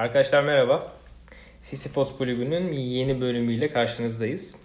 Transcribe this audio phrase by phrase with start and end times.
[0.00, 0.92] Arkadaşlar merhaba.
[1.62, 4.56] Sisyphos Kulübü'nün yeni bölümüyle karşınızdayız.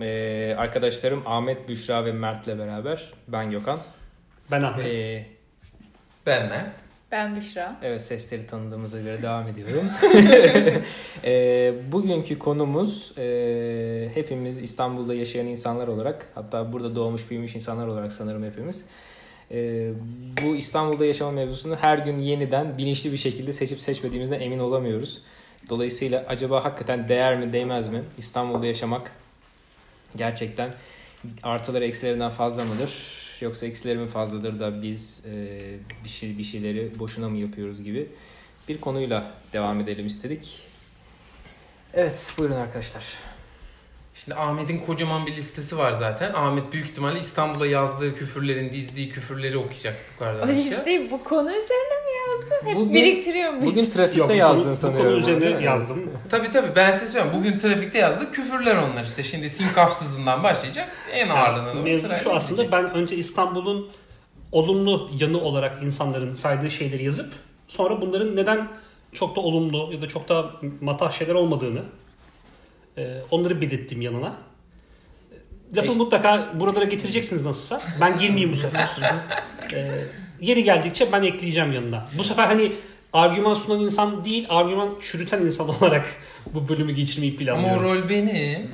[0.00, 3.80] Ee, arkadaşlarım Ahmet, Büşra ve Mert'le beraber ben Gökhan.
[4.50, 4.96] Ben Ahmet.
[4.96, 5.26] Ee,
[6.26, 6.76] Ben Mert.
[7.12, 7.76] Ben Büşra.
[7.82, 9.84] evet sesleri tanıdığımıza göre devam ediyorum.
[11.24, 18.12] Ee, bugünkü konumuz e, hepimiz İstanbul'da yaşayan insanlar olarak hatta burada doğmuş büyümüş insanlar olarak
[18.12, 18.84] sanırım hepimiz.
[19.52, 19.90] Ee,
[20.42, 25.22] bu İstanbul'da yaşama mevzusunu her gün yeniden bilinçli bir şekilde seçip seçmediğimizden emin olamıyoruz.
[25.68, 29.12] Dolayısıyla acaba hakikaten değer mi değmez mi İstanbul'da yaşamak
[30.16, 30.74] gerçekten
[31.42, 33.22] artıları eksilerinden fazla mıdır?
[33.40, 35.60] Yoksa eksileri mi fazladır da biz e,
[36.04, 38.08] bir şey bir şeyleri boşuna mı yapıyoruz gibi
[38.68, 40.60] bir konuyla devam edelim istedik.
[41.94, 43.31] Evet buyurun arkadaşlar.
[44.24, 46.32] Şimdi Ahmet'in kocaman bir listesi var zaten.
[46.34, 50.56] Ahmet büyük ihtimalle İstanbul'a yazdığı küfürlerin, dizdiği küfürleri okuyacak yukarıdan O aşağı.
[50.56, 52.68] listeyi bu konu üzerine mi yazdın?
[52.68, 53.66] Hep Bugün- biriktiriyor muyuz?
[53.72, 55.06] Bugün trafikte Yok, bu yazdın konu, sanıyorum.
[55.06, 56.10] Bu konu üzerine yazdım.
[56.30, 57.38] Tabii tabii ben size söylüyorum.
[57.40, 59.22] Bugün trafikte yazdığı küfürler onlar işte.
[59.22, 60.88] Şimdi sinkafsızından başlayacak.
[61.12, 62.84] En ağırlığına doğru Mevzu sırayla şu aslında gidecek.
[62.84, 63.88] ben önce İstanbul'un
[64.52, 67.32] olumlu yanı olarak insanların saydığı şeyleri yazıp
[67.68, 68.68] sonra bunların neden
[69.12, 70.50] çok da olumlu ya da çok da
[70.80, 71.82] matah şeyler olmadığını
[72.98, 74.36] e, onları belirttim yanına.
[75.76, 75.98] Lafı Peki.
[75.98, 77.82] mutlaka buralara getireceksiniz nasılsa.
[78.00, 78.90] Ben girmeyeyim bu sefer.
[79.72, 80.04] E,
[80.40, 82.08] yeri geldikçe ben ekleyeceğim yanına.
[82.18, 82.72] Bu sefer hani
[83.12, 86.06] argüman sunan insan değil, argüman çürüten insan olarak
[86.46, 87.82] bu bölümü geçirmeyi Ama o planlıyorum.
[87.82, 88.70] rol benim.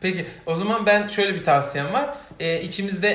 [0.00, 2.10] Peki o zaman ben şöyle bir tavsiyem var.
[2.40, 3.08] Ee, içimizde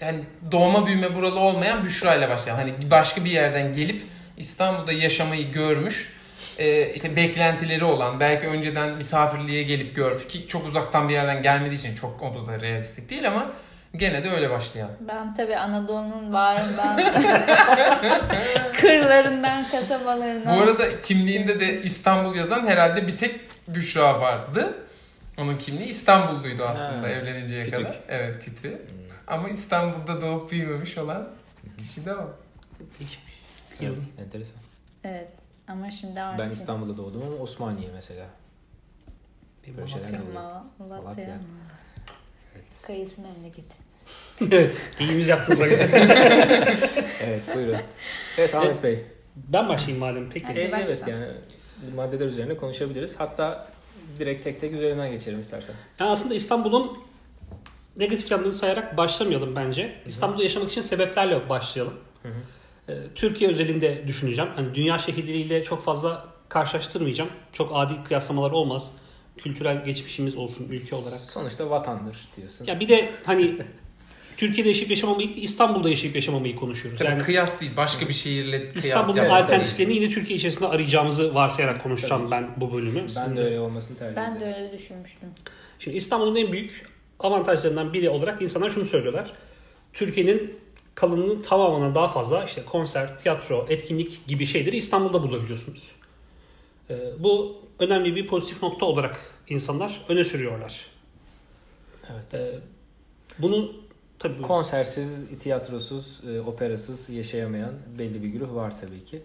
[0.00, 0.20] e, hani
[0.52, 2.68] doğma büyüme buralı olmayan Büşra ile başlayalım.
[2.68, 4.02] Hani başka bir yerden gelip
[4.36, 6.12] İstanbul'da yaşamayı görmüş.
[6.58, 11.78] E, işte beklentileri olan belki önceden misafirliğe gelip görmüş ki çok uzaktan bir yerden gelmediği
[11.78, 13.50] için çok o da realistik değil ama
[13.96, 14.94] gene de öyle başlayalım.
[15.00, 16.96] Ben tabii Anadolu'nun bağrından,
[18.80, 20.56] kırlarından, kasabalarından.
[20.56, 24.74] Bu arada kimliğinde de İstanbul yazan herhalde bir tek Büşra vardı.
[25.38, 27.78] Onun kimliği İstanbulluydu aslında Ha, evleninceye kütük.
[27.78, 27.96] kadar.
[28.08, 28.82] Evet kütü.
[29.26, 31.28] Ama İstanbul'da doğup büyümemiş olan
[31.78, 32.26] kişi de var.
[32.98, 33.34] Değişmiş.
[33.80, 34.56] Evet, enteresan.
[35.04, 35.28] Evet.
[35.68, 36.46] Ama şimdi artık.
[36.46, 38.26] Ben İstanbul'da doğdum ama Osmaniye mesela.
[39.66, 40.34] Bir Böyle şeyler oluyor.
[40.34, 41.38] Ma- Malatya.
[42.54, 42.64] Evet.
[42.86, 43.74] Kayısı memleketi.
[44.50, 45.88] Evet, İyimiz yaptığımıza göre.
[47.22, 47.76] Evet buyurun.
[48.38, 49.06] Evet Ahmet Bey.
[49.36, 50.46] Ben başlayayım madem peki.
[50.46, 50.92] Hadi E, başla.
[50.92, 51.26] evet yani
[51.82, 53.14] bu maddeler üzerine konuşabiliriz.
[53.20, 53.68] Hatta
[54.18, 55.74] direkt tek tek üzerinden geçelim istersen.
[56.00, 56.98] Yani aslında İstanbul'un
[57.96, 60.02] negatif yanlarını sayarak başlamayalım bence.
[60.06, 61.94] İstanbul'da yaşamak için sebeplerle başlayalım.
[62.22, 62.32] Hı hı.
[62.88, 64.50] Ee, Türkiye özelinde düşüneceğim.
[64.56, 67.30] Hani dünya şehirleriyle çok fazla karşılaştırmayacağım.
[67.52, 68.92] Çok adil kıyaslamalar olmaz.
[69.36, 71.20] Kültürel geçmişimiz olsun ülke olarak.
[71.20, 72.64] Sonuçta vatandır diyorsun.
[72.64, 73.56] Ya bir de hani
[74.36, 76.98] Türkiye'de yaşayıp yaşamamayı değil, İstanbul'da yaşayıp yaşamamayı konuşuyoruz.
[76.98, 81.34] Tabii Yani kıyas değil başka bir şehirle kıyas İstanbul'un yapmak alternatiflerini yine Türkiye içerisinde arayacağımızı
[81.34, 83.00] varsayarak konuşacağım Tabii ben bu bölümü.
[83.02, 84.52] ben Sizin de öyle olmasını tercih Ben ederim.
[84.54, 85.28] de öyle düşünmüştüm.
[85.78, 86.86] Şimdi İstanbul'un en büyük
[87.20, 89.32] avantajlarından biri olarak insanlar şunu söylüyorlar.
[89.92, 90.58] Türkiye'nin
[90.94, 95.92] kalanının tamamına daha fazla işte konser, tiyatro, etkinlik gibi şeyleri İstanbul'da bulabiliyorsunuz.
[96.90, 100.86] Ee, bu önemli bir pozitif nokta olarak insanlar öne sürüyorlar.
[102.12, 102.34] Evet.
[102.34, 102.58] Ee,
[103.38, 103.72] bunu
[104.18, 109.22] tabii Konsersiz, tiyatrosuz, e, operasız yaşayamayan belli bir güruh var tabii ki.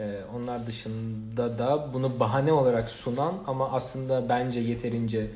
[0.00, 5.30] E, onlar dışında da bunu bahane olarak sunan ama aslında bence yeterince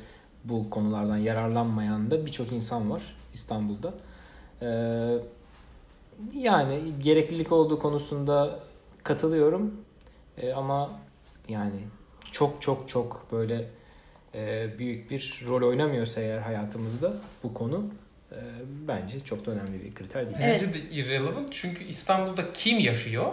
[0.45, 3.03] bu konulardan yararlanmayan da birçok insan var
[3.35, 3.95] İstanbul'da.
[6.35, 8.59] Yani gereklilik olduğu konusunda
[9.03, 9.87] katılıyorum
[10.43, 10.91] E, ama
[11.49, 11.81] yani
[12.33, 13.65] çok çok çok böyle
[14.35, 17.13] e, büyük bir rol oynamıyorsa eğer hayatımızda
[17.43, 17.87] bu konu
[18.33, 18.39] e,
[18.89, 20.37] bence çok da önemli bir kriter değil.
[20.41, 20.63] Evet.
[20.67, 23.33] Bence de irrelevant çünkü İstanbul'da kim yaşıyor?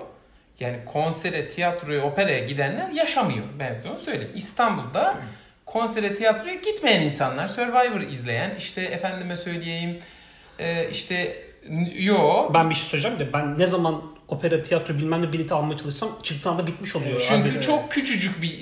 [0.60, 3.46] Yani konsere, tiyatroya, operaya gidenler yaşamıyor.
[3.60, 4.32] Ben size onu söyleyeyim.
[4.36, 5.18] İstanbul'da
[5.66, 9.98] konsere, tiyatroya gitmeyen insanlar, Survivor izleyen, işte efendime söyleyeyim,
[10.60, 11.44] e, işte
[11.96, 12.50] yo.
[12.54, 16.10] ben bir şey söyleyeceğim de ben ne zaman opera, tiyatro bilmem ne bileti almaya çalışsam
[16.24, 17.26] çıktığında bitmiş oluyor.
[17.30, 17.62] Çünkü Abi.
[17.62, 18.60] çok küçücük bir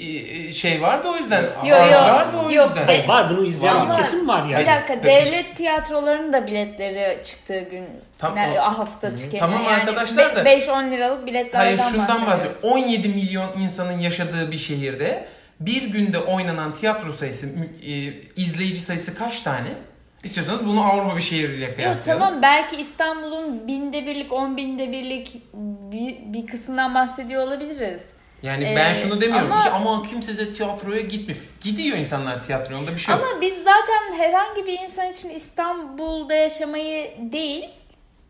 [0.48, 1.44] e, şey vardı o yüzden.
[1.66, 2.68] Yo, arz yo, vardı o yok.
[2.70, 2.86] yüzden.
[2.86, 3.90] Hayır, var bunu izleyen Var.
[3.92, 4.62] bir kesim var yani.
[4.62, 7.86] Bir dakika devlet tiyatrolarının da biletleri çıktığı gün
[8.18, 9.40] Tam- ne- hafta tükeniyor.
[9.40, 12.60] Tamam yani arkadaşlar da- 5-10 liralık biletlerden Hayır şundan bahsediyorum.
[12.64, 15.28] 17 milyon insanın yaşadığı bir şehirde
[15.60, 17.48] bir günde oynanan tiyatro sayısı,
[17.88, 17.92] e,
[18.36, 19.68] izleyici sayısı kaç tane?
[20.24, 22.24] İstiyorsanız bunu Avrupa bir şehriyle Yok kıyaslayalım.
[22.24, 25.42] tamam belki İstanbul'un binde birlik, on binde birlik
[25.92, 28.02] bir, bir kısmından bahsediyor olabiliriz.
[28.44, 29.52] Yani Ee, ben şunu demiyorum.
[29.52, 31.40] ama- Ama, ama kimse de tiyatroya gitmiyor.
[31.62, 32.80] Gidiyor insanlar tiyatroya.
[32.82, 33.24] Onda bir şey yok.
[33.32, 37.66] Ama biz zaten herhangi bir insan için İstanbul'da yaşamayı değil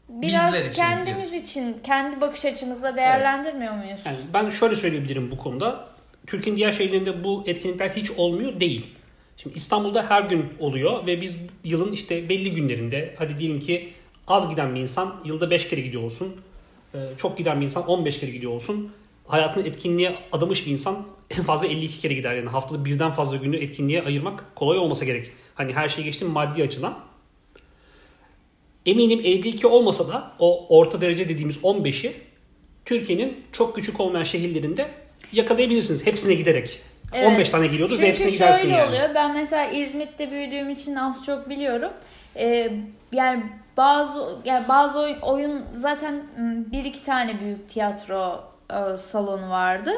[0.10, 1.38] biraz Bizler için kendimiz diyorsun.
[1.38, 4.00] için kendi bakış açımızla değerlendirmiyor muyuz?
[4.06, 5.88] Yani ben şöyle söyleyebilirim bu konuda.
[6.28, 8.96] Türkiye'nin diğer şehirlerinde bu etkinlikler hiç olmuyor değil.
[9.44, 13.94] Şimdi İstanbul'da her gün oluyor ve biz yılın işte belli günlerinde hadi diyelim ki
[14.28, 16.36] az giden bir insan yılda 5 kere gidiyor olsun.
[16.94, 18.92] Ee, Çok giden bir insan 15 kere gidiyor olsun.
[19.26, 21.08] Hayatını etkinliğe adamış bir insan
[21.38, 22.36] en fazla 52 kere gider.
[22.36, 25.32] Yani haftada birden fazla günü etkinliğe ayırmak kolay olmasa gerek.
[25.56, 27.00] Hani her şeyi geçtim maddi açıdan.
[28.86, 32.14] Eminim 52 olmasa da o orta derece dediğimiz 15'i
[32.86, 34.92] Türkiye'nin çok küçük olmayan şehirlerinde
[35.32, 36.82] yakalayabilirsiniz hepsine giderek.
[37.14, 37.28] Evet.
[37.28, 38.90] 15 tane geliyordur Çünkü ve hepsine gidersin şöyle yani.
[38.90, 39.10] oluyor.
[39.16, 41.92] Ben mesela İzmit'te büyüdüğüm için az çok biliyorum.
[42.36, 42.72] Ee,
[43.12, 43.44] yani
[43.78, 46.22] bazı yani bazı oy- oyun zaten
[46.72, 49.92] bir iki tane büyük tiyatro e, salonu vardı.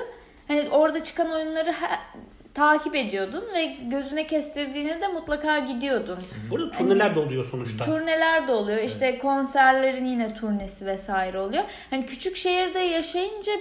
[0.47, 2.19] Hani orada çıkan oyunları he-
[2.53, 6.19] takip ediyordun ve gözüne kestirdiğinde de mutlaka gidiyordun.
[6.49, 7.85] Burada turneler de oluyor sonuçta.
[7.85, 8.77] Turneler de oluyor.
[8.83, 11.63] İşte konserlerin yine turnesi vesaire oluyor.
[11.89, 13.51] Hani küçük şehirde yaşayınca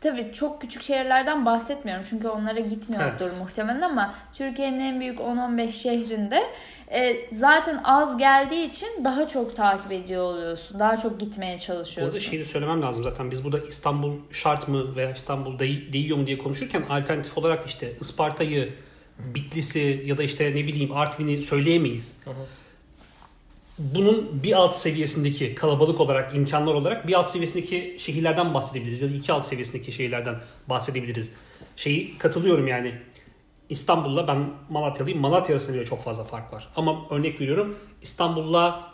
[0.00, 2.04] tabii çok küçük şehirlerden bahsetmiyorum.
[2.10, 6.42] Çünkü onlara gitmiyordur muhtemelen ama Türkiye'nin en büyük 10-15 şehrinde
[6.92, 10.78] e, zaten az geldiği için daha çok takip ediyor oluyorsun.
[10.78, 12.18] Daha çok gitmeye Orada çalışıyorsun.
[12.18, 13.30] şeyi de söylemem lazım zaten.
[13.30, 17.92] Biz burada İstanbul şart mı veya İstanbul değ- değiyor mu diye konuşurken alternatif olarak işte
[18.00, 18.72] Isparta'yı,
[19.18, 22.16] Bitlis'i ya da işte ne bileyim Artvin'i söyleyemeyiz.
[23.78, 29.02] Bunun bir alt seviyesindeki kalabalık olarak, imkanlar olarak bir alt seviyesindeki şehirlerden bahsedebiliriz.
[29.02, 30.36] Ya da iki alt seviyesindeki şehirlerden
[30.66, 31.32] bahsedebiliriz.
[31.76, 32.94] Şeyi katılıyorum yani.
[33.68, 35.20] İstanbul'la ben Malatyalıyım.
[35.20, 36.68] Malatya arasında bile çok fazla fark var.
[36.76, 38.92] Ama örnek veriyorum İstanbul'la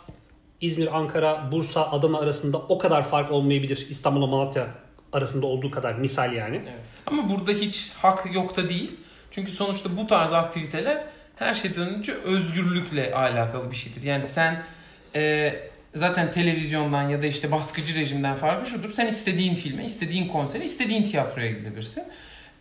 [0.61, 3.87] İzmir, Ankara, Bursa, Adana arasında o kadar fark olmayabilir.
[3.89, 4.67] İstanbul'la Malatya
[5.13, 6.61] arasında olduğu kadar misal yani.
[7.05, 8.95] Ama burada hiç hak yok da değil.
[9.31, 14.03] Çünkü sonuçta bu tarz aktiviteler her şeyden önce özgürlükle alakalı bir şeydir.
[14.03, 14.63] Yani sen
[15.15, 15.53] e,
[15.95, 18.93] zaten televizyondan ya da işte baskıcı rejimden farkı şudur.
[18.93, 22.03] Sen istediğin filme, istediğin konsere, istediğin tiyatroya gidebilirsin.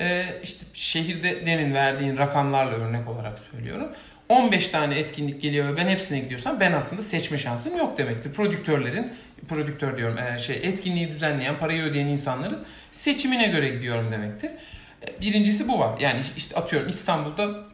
[0.01, 3.93] E, işte şehirde demin verdiğin rakamlarla örnek olarak söylüyorum.
[4.29, 8.33] 15 tane etkinlik geliyor ve ben hepsine gidiyorsam ben aslında seçme şansım yok demektir.
[8.33, 9.13] Prodüktörlerin,
[9.49, 14.51] prodüktör diyorum e, şey etkinliği düzenleyen, parayı ödeyen insanların seçimine göre gidiyorum demektir.
[15.09, 16.01] E, Birincisi bu var.
[16.01, 17.65] Yani işte atıyorum İstanbul'da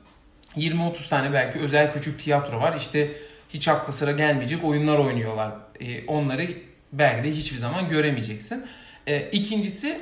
[0.57, 2.75] 20-30 tane belki özel küçük tiyatro var.
[2.79, 3.11] İşte
[3.55, 5.53] hiç akla sıra gelmeyecek oyunlar oynuyorlar.
[5.81, 6.49] E, onları
[6.93, 8.67] belki de hiçbir zaman göremeyeceksin.
[9.07, 10.01] E, ikincisi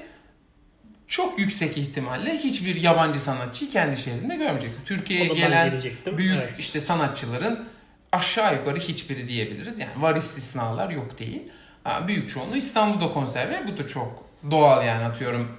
[1.08, 4.84] çok yüksek ihtimalle hiçbir yabancı sanatçıyı kendi şehrinde görmeyeceksin.
[4.84, 5.72] Türkiye'ye gelen
[6.18, 6.58] büyük Evet.
[6.58, 7.68] işte sanatçıların
[8.12, 9.78] aşağı yukarı hiçbiri diyebiliriz.
[9.78, 11.42] Yani var istisnalar yok değil.
[11.84, 13.68] Ha, büyük çoğunluğu İstanbul'da konser verir.
[13.68, 15.58] Bu da çok doğal yani atıyorum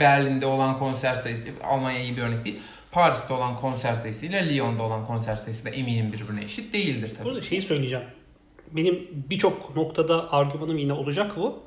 [0.00, 2.60] Berlin'de olan konser sayısı Almanya iyi bir örnek değil.
[2.94, 7.24] Paris'te olan konser sayısıyla Lyon'da olan konser sayısı da eminim birbirine eşit değildir tabii.
[7.24, 8.04] Burada şeyi söyleyeceğim.
[8.72, 11.62] Benim birçok noktada argümanım yine olacak bu.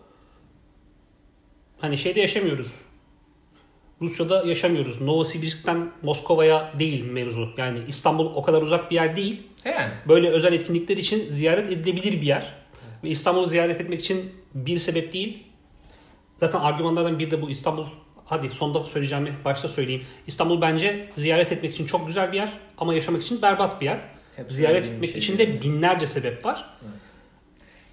[1.80, 2.76] Hani şeyde yaşamıyoruz.
[4.02, 5.02] Rusya'da yaşamıyoruz.
[5.02, 7.50] Novosibirsk'ten Moskova'ya değil mevzu.
[7.58, 9.44] Yani İstanbul o kadar uzak bir yer değil.
[9.66, 12.54] Yani Böyle özel etkinlikler için ziyaret edilebilir bir yer.
[13.04, 15.44] Ve İstanbul'u ziyaret etmek için bir sebep değil.
[16.38, 17.86] Zaten argümanlardan biri de bu İstanbul.
[18.28, 20.06] Hadi sonda söyleyeceğimi başta söyleyeyim.
[20.28, 24.00] İstanbul bence ziyaret etmek için çok güzel bir yer ama yaşamak için berbat bir yer.
[24.36, 26.70] Hep ziyaret etmek şey için de binlerce sebep var.
[26.82, 26.92] Evet.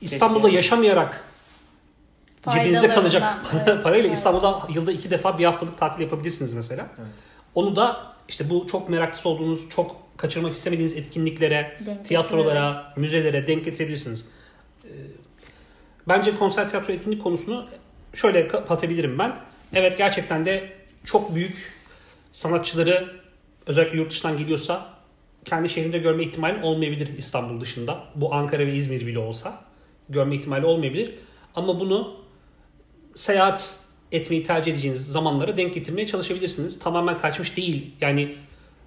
[0.01, 1.25] İstanbul'da Keşke- yaşamayarak
[2.53, 3.23] cebinizde kalacak
[3.67, 4.17] evet, parayla evet.
[4.17, 6.87] İstanbul'da yılda iki defa bir haftalık tatil yapabilirsiniz mesela.
[6.99, 7.09] Evet.
[7.55, 13.65] Onu da işte bu çok meraklısı olduğunuz, çok kaçırmak istemediğiniz etkinliklere, Denk tiyatrolara, müzelere denk
[13.65, 14.29] getirebilirsiniz.
[14.85, 14.89] Ee,
[16.09, 17.67] Bence konser tiyatro etkinlik konusunu
[18.15, 19.33] şöyle kapatabilirim ben.
[19.75, 20.73] Evet gerçekten de
[21.05, 21.73] çok büyük
[22.33, 23.21] sanatçıları
[23.67, 24.95] özellikle yurt dışından geliyorsa
[25.45, 28.05] kendi şehrinde görme ihtimali olmayabilir İstanbul dışında.
[28.15, 29.65] Bu Ankara ve İzmir bile olsa
[30.09, 31.15] görme ihtimali olmayabilir.
[31.55, 32.17] Ama bunu
[33.15, 33.81] seyahat
[34.13, 36.79] etmeyi tercih edeceğiniz zamanlara denk getirmeye çalışabilirsiniz.
[36.79, 37.95] Tamamen kaçmış değil.
[38.01, 38.35] Yani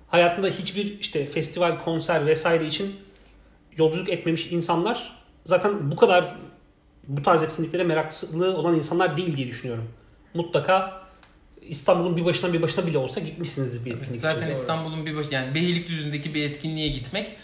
[0.08, 2.96] hayatında hiçbir işte festival, konser vesaire için
[3.78, 6.36] yolculuk etmemiş insanlar zaten bu kadar
[7.08, 9.90] bu tarz etkinliklere meraklı olan insanlar değil diye düşünüyorum.
[10.38, 11.08] Mutlaka
[11.62, 14.52] İstanbul'un bir başına bir başına bile olsa gitmişsiniz bir etkinlik zaten için.
[14.52, 17.38] İstanbul'un bir baş yani Beylikdüzü'ndeki bir etkinliğe gitmek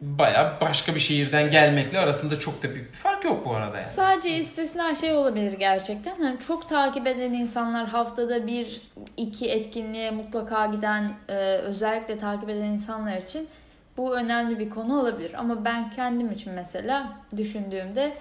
[0.00, 3.88] baya başka bir şehirden gelmekle arasında çok da büyük bir fark yok bu arada yani.
[3.88, 6.16] Sadece istisna şey olabilir gerçekten.
[6.16, 8.80] Hani çok takip eden insanlar haftada bir
[9.16, 13.48] iki etkinliğe mutlaka giden e, özellikle takip eden insanlar için
[13.96, 15.34] bu önemli bir konu olabilir.
[15.34, 18.12] Ama ben kendim için mesela düşündüğümde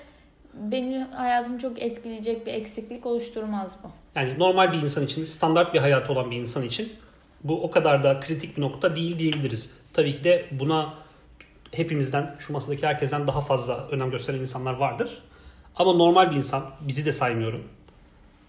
[0.56, 3.88] benim hayatımı çok etkileyecek bir eksiklik oluşturmaz bu.
[4.16, 6.94] Yani normal bir insan için, standart bir hayatı olan bir insan için
[7.44, 9.70] bu o kadar da kritik bir nokta değil diyebiliriz.
[9.94, 10.94] Tabii ki de buna
[11.72, 15.22] hepimizden, şu masadaki herkesten daha fazla önem gösteren insanlar vardır.
[15.76, 17.64] Ama normal bir insan, bizi de saymıyorum.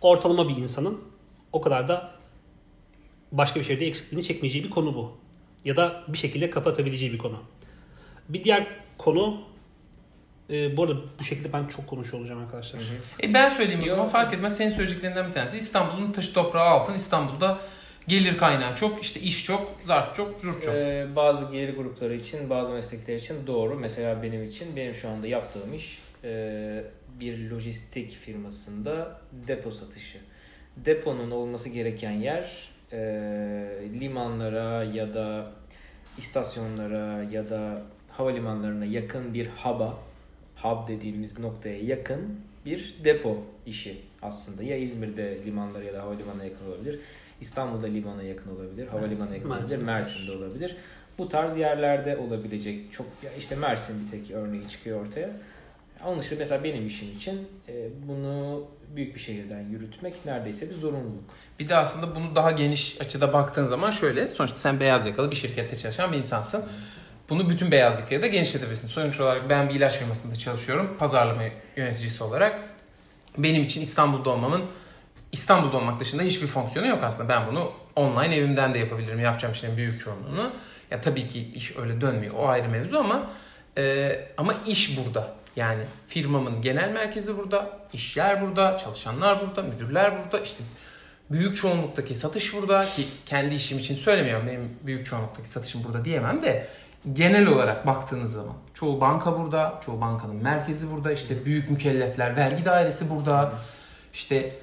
[0.01, 1.01] Ortalama bir insanın
[1.53, 2.11] o kadar da
[3.33, 5.13] başka bir şeyde eksikliğini çekmeyeceği bir konu bu.
[5.65, 7.37] Ya da bir şekilde kapatabileceği bir konu.
[8.29, 8.67] Bir diğer
[8.99, 9.41] konu
[10.50, 12.81] e, bu arada bu şekilde ben çok konuşuyor olacağım arkadaşlar.
[13.23, 14.57] E ben söyleyeyim o zaman fark etmez.
[14.57, 15.57] Senin söyleyeceklerinden bir tanesi.
[15.57, 16.95] İstanbul'un taşı toprağı altın.
[16.95, 17.59] İstanbul'da
[18.09, 20.75] gelir kaynağı çok, işte iş çok, zart çok, zurt çok.
[20.75, 23.75] Ee, bazı gelir grupları için, bazı meslekler için doğru.
[23.75, 26.85] Mesela benim için, benim şu anda yaptığım iş e,
[27.21, 30.19] bir lojistik firmasında depo satışı.
[30.76, 32.99] Deponun olması gereken yer e,
[34.00, 35.53] limanlara ya da
[36.19, 39.95] istasyonlara ya da havalimanlarına yakın bir hub'a,
[40.71, 44.63] hub dediğimiz noktaya yakın bir depo işi aslında.
[44.63, 47.01] Ya İzmir'de limanlara ya da havalimanına yakın olabilir.
[47.41, 49.85] İstanbul'da limana yakın olabilir, havalimanına yakın olabilir, Mersin.
[49.85, 50.77] Mersin'de olabilir.
[51.19, 55.31] Bu tarz yerlerde olabilecek çok ya işte Mersin bir tek örneği çıkıyor ortaya.
[56.05, 58.65] Onun dışında mesela benim işim için e, bunu
[58.97, 61.25] büyük bir şehirden yürütmek neredeyse bir zorunluluk.
[61.59, 64.31] Bir de aslında bunu daha geniş açıda baktığın zaman şöyle.
[64.31, 66.65] Sonuçta sen beyaz yakalı bir şirkette çalışan bir insansın.
[67.28, 68.88] Bunu bütün beyaz yakaya da genişletebilirsin.
[68.88, 70.97] Sonuç olarak ben bir ilaç firmasında çalışıyorum.
[70.99, 71.42] Pazarlama
[71.76, 72.61] yöneticisi olarak.
[73.38, 74.62] Benim için İstanbul'da olmamın
[75.33, 77.28] İstanbul'da olmak dışında hiçbir fonksiyonu yok aslında.
[77.28, 79.21] Ben bunu online evimden de yapabilirim.
[79.21, 80.52] Yapacağım işlerin büyük çoğunluğunu.
[80.90, 82.35] Ya tabii ki iş öyle dönmüyor.
[82.35, 83.30] O ayrı mevzu ama
[83.78, 85.35] e, ama iş burada.
[85.56, 90.40] Yani firmamın genel merkezi burada, iş yer burada, çalışanlar burada, müdürler burada.
[90.40, 90.64] İşte
[91.30, 94.47] büyük çoğunluktaki satış burada ki kendi işim için söylemiyorum.
[94.47, 96.66] Benim büyük çoğunluktaki satışım burada diyemem de
[97.13, 102.65] genel olarak baktığınız zaman çoğu banka burada, çoğu bankanın merkezi burada, işte büyük mükellefler, vergi
[102.65, 103.53] dairesi burada.
[104.13, 104.55] İşte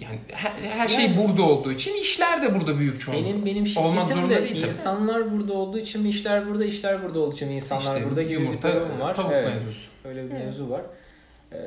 [0.00, 3.22] yani her, her şey Yani- burada olduğu için işler de burada büyük çoğunluk.
[3.24, 4.66] Senin benim Olmak şirketim zorunda de değil tabii.
[4.66, 8.22] insanlar burada olduğu için mi işler burada, işler burada olduğu için mi insanlar İşte burada
[8.22, 9.14] gibi yumurta, bir durum var.
[9.14, 9.80] tavuk evet, mevzusu.
[10.04, 10.44] Öyle bir Evet.
[10.44, 10.82] mevzu var.
[11.52, 11.58] Ee,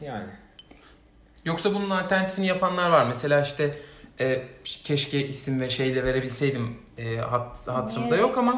[0.00, 0.26] yani
[1.44, 3.06] Yoksa bunun alternatifini yapanlar var.
[3.06, 3.74] Mesela işte
[4.20, 8.52] e, keşke isim ve şeyle verebilseydim e, hat, hatırımda Niye yok ama?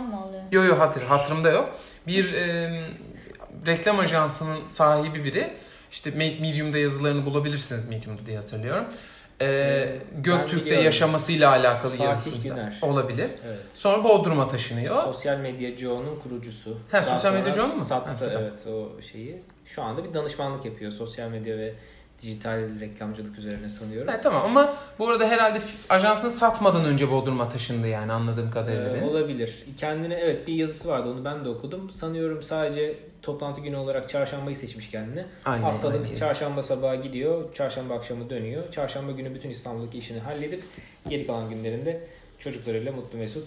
[0.53, 1.71] Yo yo hatır, hatırımda yok.
[2.07, 2.81] Bir e,
[3.67, 5.55] reklam ajansının sahibi biri.
[5.91, 8.85] İşte Me- Medium'da yazılarını bulabilirsiniz Medium'da diye hatırlıyorum.
[9.41, 9.47] E,
[10.15, 13.31] ben Göktürk'te yaşamasıyla alakalı yazısı olabilir.
[13.47, 13.59] evet.
[13.75, 15.03] Sonra Bodrum'a taşınıyor.
[15.03, 16.71] Sosyal medya Joe'nun kurucusu.
[16.75, 17.73] Ha, Daha sosyal medya Joe mu?
[17.81, 18.43] Ha, Sattı süper.
[18.43, 19.43] evet o şeyi.
[19.67, 21.75] Şu anda bir danışmanlık yapıyor sosyal medya ve
[22.23, 24.09] dijital reklamcılık üzerine sanıyorum.
[24.09, 25.59] Ha, tamam ama bu arada herhalde
[25.89, 29.65] ajansını satmadan önce Bodrum'a taşındı yani anladığım kadarıyla Ee, olabilir.
[29.77, 31.91] Kendine evet bir yazısı vardı onu ben de okudum.
[31.91, 35.27] Sanıyorum sadece toplantı günü olarak çarşambayı seçmiş kendine.
[35.45, 36.17] Aynen, Haftalık aynen.
[36.17, 38.73] çarşamba sabahı gidiyor, çarşamba akşamı dönüyor.
[38.73, 40.65] Çarşamba günü bütün İstanbul'daki işini halledip
[41.09, 42.01] geri kalan günlerinde
[42.39, 43.47] çocuklarıyla mutlu mesut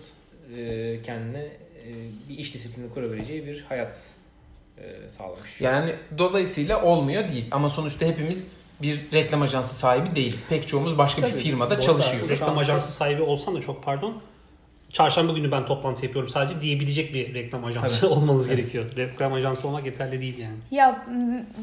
[0.58, 1.90] e, kendine e,
[2.30, 4.06] bir iş disiplini kurabileceği bir hayat
[4.78, 5.62] e, sağlamış.
[5.62, 8.48] Yani dolayısıyla olmuyor değil ama sonuçta hepimiz
[8.82, 10.46] bir reklam ajansı sahibi değiliz.
[10.50, 11.40] Pek çoğumuz başka bir Tabii.
[11.40, 11.82] firmada Doğru.
[11.82, 12.30] çalışıyoruz.
[12.30, 14.22] Reklam an- ajansı sahibi olsam da çok pardon.
[14.90, 18.84] Çarşamba günü ben toplantı yapıyorum sadece diyebilecek bir reklam ajansı olmanız gerekiyor.
[18.98, 20.56] Reklam ajansı olmak yeterli değil yani.
[20.72, 21.06] Ya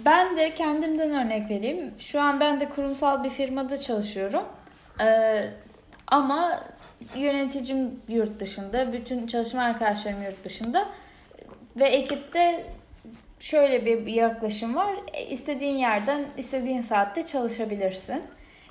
[0.05, 1.91] ben de kendimden örnek vereyim.
[1.99, 4.43] Şu an ben de kurumsal bir firmada çalışıyorum.
[5.01, 5.51] Ee,
[6.07, 6.61] ama
[7.17, 10.89] yöneticim yurt dışında, bütün çalışma arkadaşlarım yurt dışında
[11.77, 12.67] ve ekipte
[13.41, 14.95] şöyle bir yaklaşım var.
[15.13, 18.23] E, İstediğin yerden, istediğin saatte çalışabilirsin.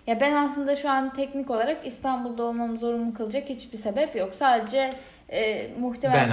[0.08, 4.36] Ya ben aslında şu an teknik olarak İstanbul'da olmamı zorunlu kılacak hiçbir sebep yok.
[4.36, 4.94] Sadece
[5.30, 6.30] e, muhtemelen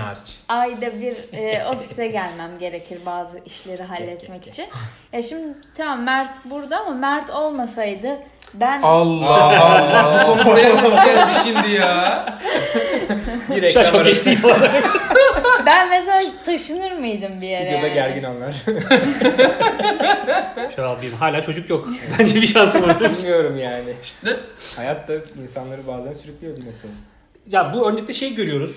[0.48, 4.66] ayda bir e, ofise gelmem gerekir bazı işleri halletmek için.
[5.12, 8.18] Ya şimdi tamam Mert burada ama Mert olmasaydı
[8.60, 9.26] ben Allah
[9.60, 10.26] Allah.
[10.28, 12.24] Bu konu buraya nasıl geldi şimdi ya?
[13.50, 14.30] Bir an çok arası.
[14.30, 14.38] geçti.
[15.66, 17.94] ben mesela taşınır mıydım bir yere Stüdyoda yani?
[17.94, 18.54] gergin anlar.
[20.76, 21.88] Şu an bir hala çocuk yok.
[22.18, 23.00] Bence bir şansım var.
[23.00, 23.94] Bilmiyorum yani.
[24.02, 24.40] İşte
[24.76, 26.92] Hayat da insanları bazen sürüklüyor bir noktada.
[27.46, 28.76] ya bu örnekte şey görüyoruz.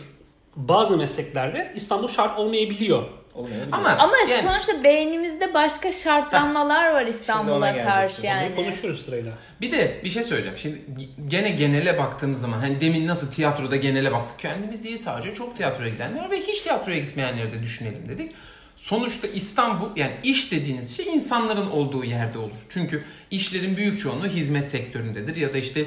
[0.55, 3.03] Bazı mesleklerde İstanbul şart olmayabiliyor.
[3.37, 3.67] Olmayabilir.
[3.71, 8.55] Ama- Ama Yani- sonuçta beynimizde başka şartlanmalar var ona İstanbul'a karşı yani.
[8.55, 9.31] konuşuyoruz sırayla.
[9.61, 10.57] bir de bir şey söyleyeceğim.
[10.57, 10.81] Şimdi
[11.27, 14.39] gene genele baktığımız zaman hani demin nasıl tiyatroda genele baktık.
[14.39, 18.31] Kendimiz değil sadece çok tiyatroya gidenler ve hiç tiyatroya gitmeyenleri de düşünelim dedik.
[18.75, 22.57] Sonuçta İstanbul yani iş dediğiniz şey insanların olduğu yerde olur.
[22.69, 25.85] Çünkü işlerin büyük çoğunluğu hizmet sektöründedir ya da işte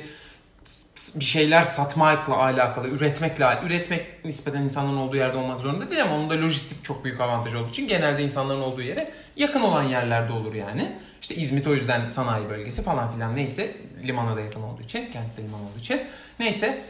[1.15, 6.31] bir şeyler satmakla alakalı, üretmekle üretmek nispeten insanların olduğu yerde olmak zorunda değil ama onun
[6.31, 10.55] da lojistik çok büyük avantaj olduğu için genelde insanların olduğu yere yakın olan yerlerde olur
[10.55, 10.97] yani.
[11.21, 15.37] İşte İzmit o yüzden sanayi bölgesi falan filan neyse limana da yakın olduğu için, kendisi
[15.37, 16.01] de liman olduğu için.
[16.41, 16.83] Neyse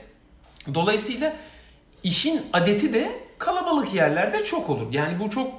[0.74, 1.36] dolayısıyla
[2.02, 4.92] işin adeti de kalabalık yerlerde çok olur.
[4.92, 5.52] Yani bu çok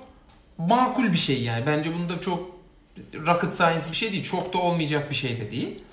[0.57, 1.65] makul bir şey yani.
[1.65, 2.51] Bence bunda çok
[3.27, 4.23] rocket science bir şey değil.
[4.23, 5.83] Çok da olmayacak bir şey de değil.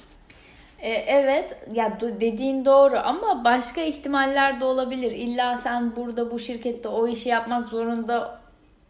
[0.78, 5.10] E, evet ya dediğin doğru ama başka ihtimaller de olabilir.
[5.10, 8.40] İlla sen burada bu şirkette o işi yapmak zorunda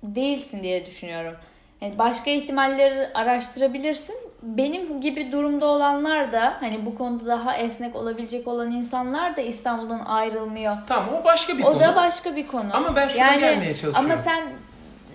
[0.02, 1.34] değilsin diye düşünüyorum.
[1.80, 4.16] Yani başka ihtimalleri araştırabilirsin.
[4.42, 10.04] Benim gibi durumda olanlar da hani bu konuda daha esnek olabilecek olan insanlar da İstanbul'dan
[10.04, 10.76] ayrılmıyor.
[10.86, 11.80] Tamam o başka bir o konu.
[11.80, 12.76] da başka bir konu.
[12.76, 14.10] Ama ben şuna gelmeye çalışıyorum.
[14.10, 14.44] Ama sen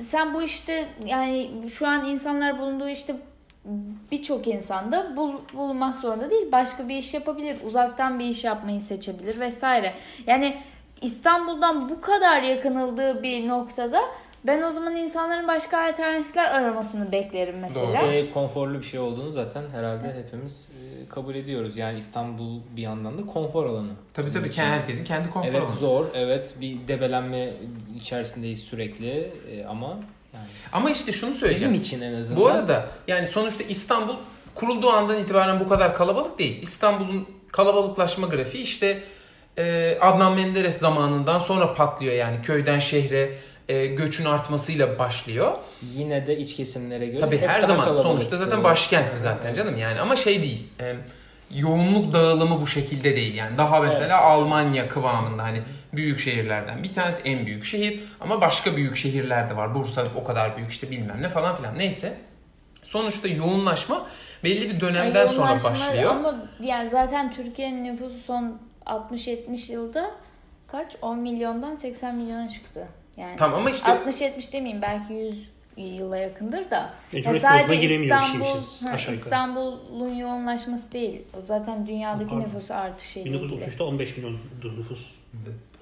[0.01, 3.15] sen bu işte yani şu an insanlar bulunduğu işte
[4.12, 6.51] birçok insanda bul, bulunmak zorunda değil.
[6.51, 7.58] Başka bir iş yapabilir.
[7.65, 9.93] Uzaktan bir iş yapmayı seçebilir vesaire.
[10.27, 10.58] Yani
[11.01, 14.01] İstanbul'dan bu kadar yakınıldığı bir noktada
[14.48, 18.01] ben o zaman insanların başka alternatifler aramasını beklerim mesela.
[18.01, 18.12] Doğru.
[18.12, 21.77] Ve konforlu bir şey olduğunu zaten herhalde hepimiz e, kabul ediyoruz.
[21.77, 23.91] Yani İstanbul bir yandan da konfor alanı.
[24.13, 24.63] Tabii tabii için.
[24.63, 25.75] herkesin kendi konfor Evet alanı.
[25.79, 27.50] zor, evet bir debelenme
[27.96, 30.00] içerisindeyiz sürekli e, ama
[30.34, 31.74] yani Ama işte şunu söyleyeceğim.
[31.74, 32.42] bizim için en azından.
[32.44, 34.16] Bu arada yani sonuçta İstanbul
[34.56, 36.62] kurulduğu andan itibaren bu kadar kalabalık değil.
[36.62, 39.04] İstanbul'un kalabalıklaşma grafiği işte
[39.58, 43.30] e, Adnan Menderes zamanından sonra patlıyor yani köyden şehre
[43.70, 45.52] e, göçün artmasıyla başlıyor.
[45.96, 49.56] yine de iç kesimlere göre Tabii her zaman sonuçta zaten başkentti zaten Evet.
[49.56, 50.68] canım yani ama şey değil.
[50.82, 50.96] e,
[51.52, 53.58] yoğunluk dağılımı bu şekilde değil yani.
[53.58, 54.25] Daha mesela Evet.
[54.25, 55.62] Almanya kıvamında hani
[55.94, 59.76] büyük şehirlerden bir tanesi en büyük şehir ama başka büyük şehirler de var.
[59.76, 62.14] Bursa o kadar büyük işte bilmem ne falan filan neyse.
[62.84, 64.08] Sonuçta yoğunlaşma
[64.44, 66.12] belli bir dönemden Ay, sonra başlıyor.
[66.12, 70.12] Ama yani zaten Türkiye'nin nüfusu son 60-70 yılda
[70.68, 70.96] kaç?
[71.02, 72.88] 10 milyondan 80 milyona çıktı.
[73.18, 76.94] Yani Tamam ama işte 60-70 demeyeyim belki 100 yıla yakındır da.
[77.14, 78.46] E, Ya sadece İstanbul,
[78.90, 79.12] ha.
[79.12, 81.22] İstanbul'un yoğunlaşması değil.
[81.38, 82.42] O zaten dünyadaki Pardon.
[82.42, 82.70] nüfus
[83.16, 83.38] ilgili.
[83.38, 84.38] 1933'te 15 milyon
[84.78, 85.08] nüfus.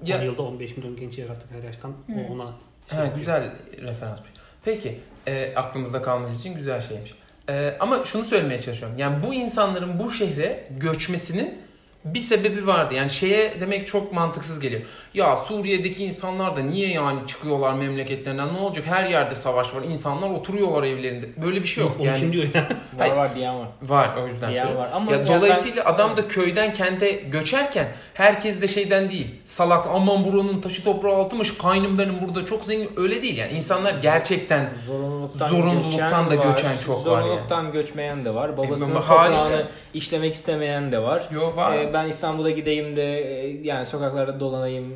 [0.04, 1.88] Ya, 10 yılda 15 milyon genç yarattık her yaştan.
[1.88, 2.12] Hı.
[2.30, 2.52] O ona
[2.88, 3.18] şey Ha, yapıyor.
[3.18, 4.30] güzel referansmış.
[4.64, 7.14] Peki e, aklımızda kalması için güzel şeymiş.
[7.48, 8.98] E, ama şunu söylemeye çalışıyorum.
[8.98, 11.58] Yani bu insanların bu şehre göçmesinin
[12.04, 12.94] bir sebebi vardı.
[12.94, 14.82] Yani şeye demek çok mantıksız geliyor.
[15.14, 18.54] Ya Suriye'deki insanlar da niye yani çıkıyorlar memleketlerinden?
[18.54, 18.84] Ne olacak?
[18.86, 19.82] Her yerde savaş var.
[19.82, 21.26] İnsanlar oturuyorlar evlerinde.
[21.42, 21.92] Böyle bir şey yok.
[22.00, 22.62] Onun için Yani diyor ya.
[22.62, 23.16] Var Hayır.
[23.16, 23.68] var diyen var.
[23.82, 24.50] var o yüzden.
[24.50, 24.88] Diyen var.
[24.94, 29.40] Ama Ya, ya dolayısıyla ben- adam da köyden kente göçerken herkes de şeyden değil.
[29.44, 32.90] Salak aman buranın taşı toprağı altıymış kaynım benim burada çok zengin.
[32.96, 33.52] Öyle değil yani.
[33.52, 37.22] İnsanlar gerçekten Zorunluluktan, Zorunluluktan da var, göçen çok var yani.
[37.22, 38.56] Zorunluluktan göçmeyen de var.
[38.58, 41.24] Babasının E, toprağını işlemek istemeyen de var.
[41.30, 41.78] Yo var.
[41.78, 44.94] Ee, ben İstanbul'a gideyim de e, yani sokaklarda dolanayım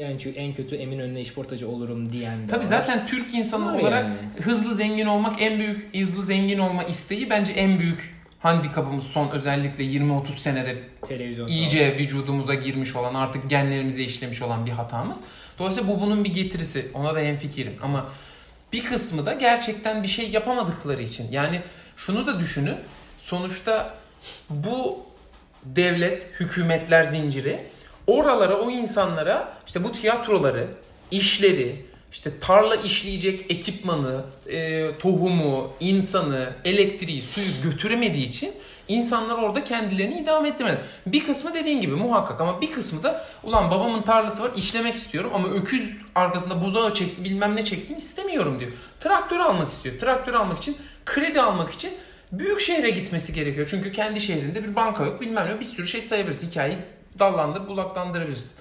[0.00, 2.68] en, en kötü Eminönü'ne işportacı olurum diyen de Tabii var.
[2.68, 4.44] zaten Türk insanı Var olarak yani.
[4.44, 9.84] hızlı zengin olmak en büyük hızlı zengin olma isteği bence en büyük handikapımız son özellikle
[9.84, 15.20] 20-30 senede televizyon iyice vücudumuza girmiş olan artık genlerimize işlemiş olan bir hatamız.
[15.58, 16.88] Dolayısıyla bu bunun bir getirisi.
[16.94, 18.08] Ona da hemfikirim ama
[18.72, 21.32] bir kısmı da gerçekten bir şey yapamadıkları için.
[21.32, 21.60] Yani
[21.96, 22.76] şunu da düşünün.
[23.18, 23.94] Sonuçta
[24.50, 25.06] bu
[25.64, 27.66] devlet, hükümetler zinciri
[28.06, 30.68] oralara o insanlara işte bu tiyatroları,
[31.10, 38.52] işleri, işte tarla işleyecek ekipmanı, e, tohumu, insanı, elektriği, suyu götüremediği için
[38.88, 40.80] insanlar orada kendilerini idame ettirmedi.
[41.06, 45.30] Bir kısmı dediğin gibi muhakkak ama bir kısmı da ulan babamın tarlası var işlemek istiyorum
[45.34, 48.72] ama öküz arkasında buzağı çeksin bilmem ne çeksin istemiyorum diyor.
[49.00, 49.98] Traktör almak istiyor.
[49.98, 51.90] Traktör almak için kredi almak için
[52.32, 53.66] büyük şehre gitmesi gerekiyor.
[53.70, 56.42] Çünkü kendi şehrinde bir banka yok bilmem ne bir sürü şey sayabiliriz.
[56.42, 56.78] Hikayeyi
[57.18, 58.54] dallandır bulaklandırabiliriz.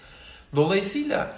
[0.56, 1.34] Dolayısıyla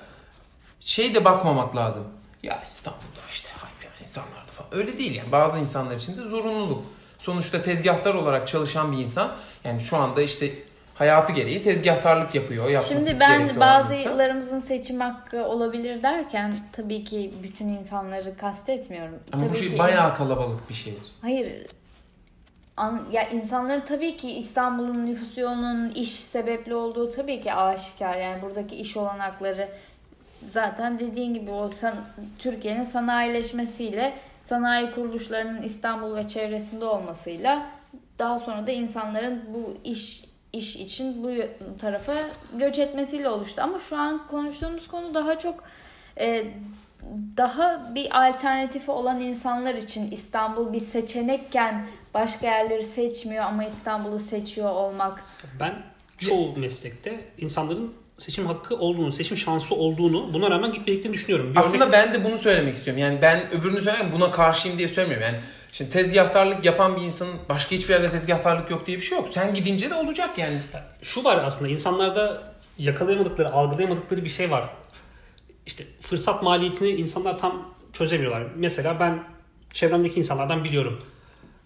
[0.79, 2.03] şey de bakmamak lazım.
[2.43, 4.69] Ya İstanbul'da işte hype yani insanlarda falan.
[4.75, 5.31] Öyle değil yani.
[5.31, 6.85] Bazı insanlar için de zorunluluk.
[7.17, 9.31] Sonuçta tezgahtar olarak çalışan bir insan
[9.63, 10.53] yani şu anda işte
[10.95, 12.69] hayatı gereği tezgahtarlık yapıyor.
[12.69, 19.19] Yapması Şimdi ben bazılarımızın seçim hakkı olabilir derken tabii ki bütün insanları kastetmiyorum.
[19.33, 21.03] Ama bu Tabii şey ki bayağı kalabalık bir şehir.
[21.21, 21.67] Hayır.
[22.81, 28.15] An, ya insanların tabii ki İstanbul'un nüfus yoğunluğunun iş sebepli olduğu tabii ki aşikar.
[28.17, 29.69] Yani buradaki iş olanakları
[30.45, 31.95] zaten dediğin gibi o san,
[32.39, 37.65] Türkiye'nin sanayileşmesiyle sanayi kuruluşlarının İstanbul ve çevresinde olmasıyla
[38.19, 41.29] daha sonra da insanların bu iş iş için bu
[41.79, 42.13] tarafa
[42.53, 43.61] göç etmesiyle oluştu.
[43.61, 45.63] Ama şu an konuştuğumuz konu daha çok
[46.19, 46.45] e,
[47.37, 54.69] daha bir alternatifi olan insanlar için İstanbul bir seçenekken başka yerleri seçmiyor ama İstanbul'u seçiyor
[54.71, 55.23] olmak.
[55.59, 55.73] Ben
[56.17, 61.51] çoğu meslekte insanların seçim hakkı olduğunu, seçim şansı olduğunu buna rağmen gitmediklerini düşünüyorum.
[61.53, 63.01] Bir Aslında örnek- ben de bunu söylemek istiyorum.
[63.01, 64.19] Yani ben öbürünü söylemiyorum.
[64.21, 65.27] Buna karşıyım diye söylemiyorum.
[65.27, 65.39] Yani
[65.71, 69.29] şimdi tezgahtarlık yapan bir insanın başka hiçbir yerde tezgahtarlık yok diye bir şey yok.
[69.29, 70.57] Sen gidince de olacak yani.
[71.01, 72.41] şu var aslında insanlarda
[72.77, 74.69] yakalayamadıkları, algılayamadıkları bir şey var.
[75.71, 78.47] İşte fırsat maliyetini insanlar tam çözemiyorlar.
[78.55, 79.23] Mesela ben
[79.73, 81.01] çevremdeki insanlardan biliyorum.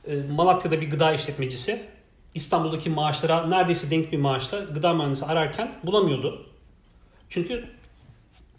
[0.07, 1.85] e, Malatya'da bir gıda işletmecisi
[2.33, 6.45] İstanbul'daki maaşlara neredeyse denk bir maaşla gıda mühendisi ararken bulamıyordu.
[7.29, 7.65] Çünkü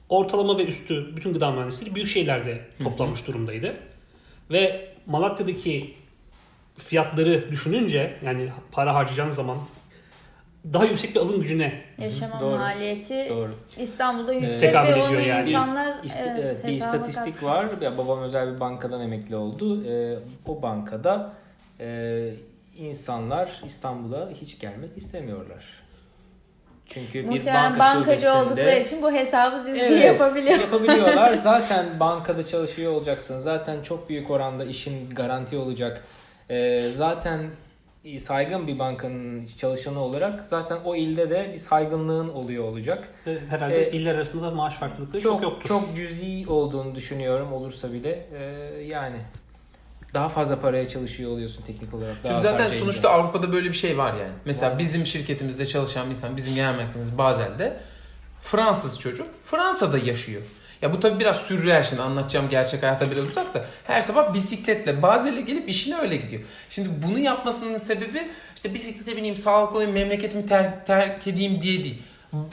[0.09, 3.77] ortalama ve üstü bütün gıda mühendisleri büyük şehirlerde toplanmış durumdaydı.
[4.51, 5.95] Ve Malatya'daki
[6.79, 9.59] fiyatları düşününce yani para harcayacağınız zaman
[10.73, 12.59] daha yüksek bir alım gücüne Yaşama Doğru.
[12.59, 13.51] maliyeti Doğru.
[13.79, 15.49] İstanbul'da yüksek Tekabül ve onu yani.
[15.51, 17.67] insanlar İsti- evet, evet, bir istatistik var.
[17.81, 19.85] Ya babam özel bir bankadan emekli oldu.
[19.91, 21.33] Ee, o bankada
[21.81, 22.31] e,
[22.77, 25.65] insanlar İstanbul'a hiç gelmek istemiyorlar.
[26.87, 30.59] Çünkü bir Muhtemelen banka bankacı şubesinde oldukları için bu hesabı düzgün Evet, yapabiliyor.
[30.59, 31.35] yapabiliyorlar.
[31.51, 33.39] Zaten bankada çalışıyor olacaksın.
[33.39, 36.05] Zaten çok büyük oranda işin garanti olacak.
[36.51, 37.41] Ee, zaten
[38.21, 43.09] saygın bir bankanın çalışanı olarak zaten o ilde de bir saygınlığın oluyor olacak.
[43.27, 45.69] ve herhalde E, iller arasında da maaş farklılıkları çok, Çok yoktur.
[45.69, 48.27] çok cüzi olduğunu düşünüyorum olursa bile.
[48.35, 48.45] Ee,
[48.85, 49.17] yani
[50.15, 52.15] daha fazla paraya çalışıyor oluyorsun teknik olarak.
[52.15, 54.33] Daha Çünkü az zaten sonuçta Avrupa'da böyle bir şey var yani.
[54.45, 54.79] Mesela Var.
[54.79, 57.77] bizim şirketimizde çalışan bir insan, bizim genel merkezimiz Bazel'de
[58.43, 60.43] Fransız çocuk Fransa'da yaşıyor.
[60.83, 65.03] Ya bu tabii biraz sürreal şimdi anlatacağım gerçek hayata biraz uzak da her sabah bisikletle
[65.03, 66.43] Bazel'e gelip işine öyle gidiyor.
[66.71, 72.03] Şimdi bunu yapmasının sebebi işte bisiklete bineyim, sağlıklı olayım, memleketimi ter- terk edeyim diye değil.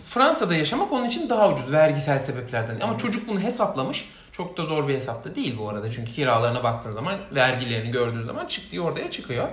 [0.04, 2.80] Fransa'da yaşamak onun için daha ucuz vergisel sebeplerden.
[2.80, 4.10] Ama çocuk bunu hesaplamış.
[4.32, 5.92] Çok da zor bir hesap da değil bu arada.
[5.92, 9.48] Çünkü kiralarına baktığın zaman, vergilerini gördüğün zaman çıktığı ortaya çıkıyor.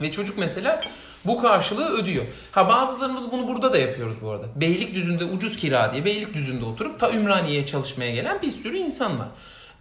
[0.00, 0.80] Ve çocuk mesela
[1.24, 2.24] bu karşılığı ödüyor.
[2.52, 4.46] Ha bazılarımız bunu burada da yapıyoruz bu arada.
[4.56, 9.28] Beylikdüzü'nde ucuz kira diye Beylikdüzü'nde oturup ta Ümraniye'ye çalışmaya gelen bir sürü insan var.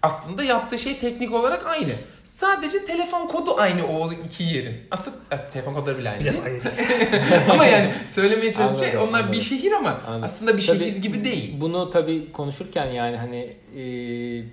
[0.02, 1.92] Aslında yaptığı şey teknik olarak aynı.
[2.24, 4.78] Sadece telefon kodu aynı o iki yerin.
[4.92, 6.38] Aslında, aslında telefon kodları bile aynı değil.
[7.50, 9.42] ama yani söylemeye çalıştığım şey Anladım, onlar bir anladım.
[9.42, 10.24] şehir ama Anladım.
[10.24, 11.62] aslında bir Tabii şehir gibi değil.
[11.62, 13.38] Bunu tabii konuşurken yani hani
[13.76, 13.82] e,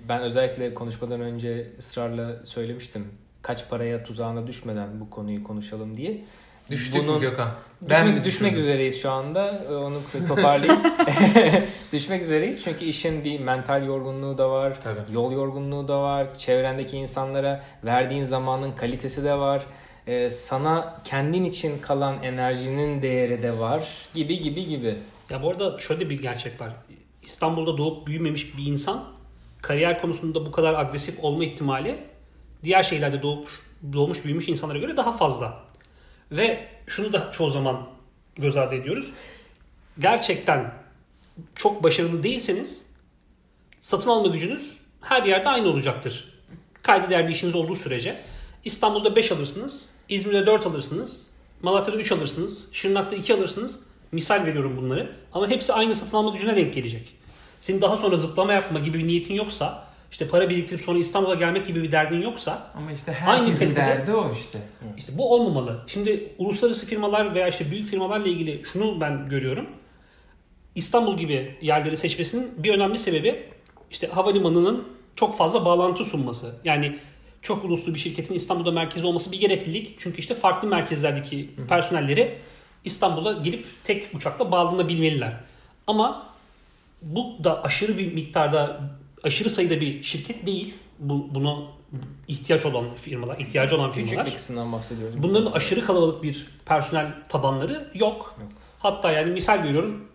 [0.09, 3.07] ben özellikle konuşmadan önce ısrarla söylemiştim.
[3.41, 6.23] Kaç paraya tuzağına düşmeden bu konuyu konuşalım diye.
[6.71, 7.49] Düştük Bunun- mü Gökhan?
[7.89, 9.65] Düşmek, düşmek üzereyiz şu anda.
[9.69, 10.81] Ee, Onu toparlayayım.
[11.93, 14.77] düşmek üzereyiz çünkü işin bir mental yorgunluğu da var.
[14.83, 14.99] Tabii.
[15.13, 16.27] Yol yorgunluğu da var.
[16.37, 19.63] Çevrendeki insanlara verdiğin zamanın kalitesi de var.
[20.07, 23.87] Ee, sana kendin için kalan enerjinin değeri de var.
[24.13, 24.95] Gibi gibi gibi.
[25.29, 26.69] Ya bu arada şöyle bir gerçek var.
[27.23, 29.03] İstanbul'da doğup büyümemiş bir insan
[29.61, 31.97] kariyer konusunda bu kadar agresif olma ihtimali
[32.63, 33.49] diğer şehirlerde doğmuş,
[33.93, 35.66] doğmuş büyümüş insanlara göre daha fazla.
[36.31, 37.89] Ve şunu da çoğu zaman
[38.35, 39.09] göz ardı ediyoruz.
[39.99, 40.73] Gerçekten
[41.55, 42.85] çok başarılı değilseniz
[43.81, 46.33] satın alma gücünüz her yerde aynı olacaktır.
[46.83, 48.21] Kayda değer bir işiniz olduğu sürece.
[48.65, 51.29] İstanbul'da 5 alırsınız, İzmir'de 4 alırsınız,
[51.61, 53.79] Malatya'da 3 alırsınız, Şırnak'ta 2 alırsınız.
[54.11, 55.15] Misal veriyorum bunları.
[55.33, 57.15] Ama hepsi aynı satın alma gücüne denk gelecek.
[57.61, 61.67] Senin daha sonra zıplama yapma gibi bir niyetin yoksa, işte para biriktirip sonra İstanbul'a gelmek
[61.67, 64.59] gibi bir derdin yoksa Ama işte herkesin derdi o işte.
[64.97, 65.83] işte bu olmamalı.
[65.87, 69.65] Şimdi uluslararası firmalar veya işte büyük firmalarla ilgili şunu ben görüyorum.
[70.75, 73.43] İstanbul gibi yerleri seçmesinin bir önemli sebebi
[73.91, 76.55] işte havalimanının çok fazla bağlantı sunması.
[76.63, 76.97] Yani
[77.41, 79.95] çok uluslu bir şirketin İstanbul'da merkezi olması bir gereklilik.
[79.99, 82.37] Çünkü işte farklı merkezlerdeki personelleri
[82.85, 85.33] İstanbul'a gelip tek uçakla bağlanabilmeliler.
[85.87, 86.27] Ama
[87.01, 88.81] bu da aşırı bir miktarda,
[89.23, 90.73] aşırı sayıda bir şirket değil.
[90.99, 91.55] Bu, buna
[92.27, 94.31] ihtiyaç olan firmalar, ihtiyacı olan Küçük firmalar.
[94.31, 95.23] bir kısımdan bahsediyoruz.
[95.23, 98.35] Bunların aşırı kalabalık bir personel tabanları yok.
[98.39, 98.51] Yok.
[98.79, 100.07] Hatta yani misal veriyorum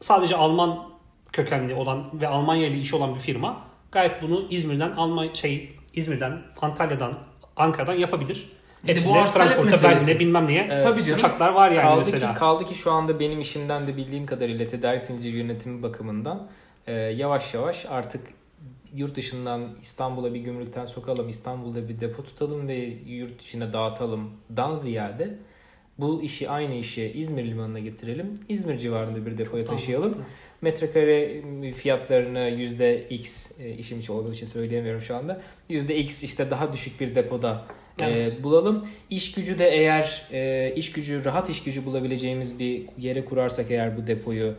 [0.00, 0.88] sadece Alman
[1.32, 3.60] kökenli olan ve Almanya ile işi olan bir firma
[3.92, 7.18] gayet bunu İzmir'den Alman şey İzmir'den Antalya'dan
[7.56, 8.48] Ankara'dan yapabilir.
[8.84, 10.20] Bir de bu arz talep meselesi.
[10.20, 10.84] Bilmem neye Evet.
[10.84, 11.18] Tabii canım.
[11.18, 12.32] uçaklar var yani kaldı mesela.
[12.32, 16.48] Ki, kaldı ki şu anda benim işimden de bildiğim kadarıyla tedarik zinciri yönetimi bakımından
[16.86, 18.20] e, yavaş yavaş artık
[18.94, 25.38] yurt dışından İstanbul'a bir gümrükten sokalım, İstanbul'da bir depo tutalım ve yurt dışına dağıtalımdan ziyade
[25.98, 28.40] bu işi aynı işi İzmir limanına getirelim.
[28.48, 30.24] İzmir civarında bir depoya taşıyalım.
[30.62, 31.42] Metrekare
[31.72, 35.40] fiyatlarını yüzde X e, işim hiç olduğu için söyleyemiyorum şu anda.
[35.68, 37.64] Yüzde X işte daha düşük bir depoda
[38.02, 38.42] e, Evet.
[38.42, 38.86] bulalım.
[39.10, 43.96] İş gücü de eğer e, iş gücü rahat iş gücü bulabileceğimiz bir yere kurarsak eğer
[43.96, 44.54] bu depoyu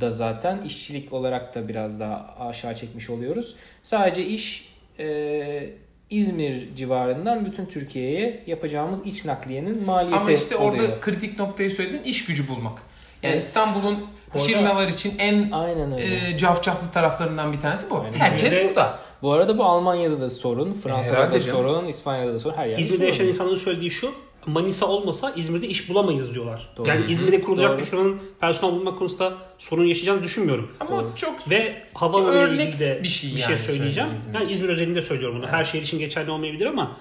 [0.00, 3.54] da zaten işçilik olarak da biraz daha aşağı çekmiş oluyoruz.
[3.82, 5.70] Sadece iş e,
[6.10, 11.00] İzmir civarından bütün Türkiye'ye yapacağımız iç nakliyenin maliyeti Ama işte orada oluyor.
[11.00, 12.82] kritik noktayı söyledin iş gücü bulmak.
[13.22, 13.42] Yani Evet.
[13.42, 13.98] İstanbul'un
[14.34, 16.28] Bu arada- firmalar için en Aynen öyle.
[16.34, 17.96] e, cafcaflı taraflarından bir tanesi bu.
[17.98, 18.12] Aynen.
[18.18, 18.98] Herkes İzmir'de- burada.
[19.22, 21.56] Bu arada bu Almanya'da da sorun, Fransa'da herhalde da canım.
[21.56, 23.06] sorun, İspanya'da da sorun, her yerde İzmir'de sorun.
[23.06, 24.14] yaşayan insanların söylediği şu
[24.48, 26.68] Manisa olmasa İzmir'de iş bulamayız diyorlar.
[26.76, 26.88] Doğru.
[26.88, 27.78] Yani İzmir'de kurulacak Doğru.
[27.78, 30.72] bir firmanın personel bulmak konusunda sorun yaşayacağını düşünmüyorum.
[30.80, 31.12] Ama Doğru.
[31.16, 31.82] çok Ve
[32.12, 34.08] Örnek ilgili de bir şey bir yani şey söyleyeceğim.
[34.08, 35.46] söylediğin İzmir Ben İzmir özelinde söylüyorum bunu.
[35.46, 36.96] Her şehir için geçerli olmayabilir ama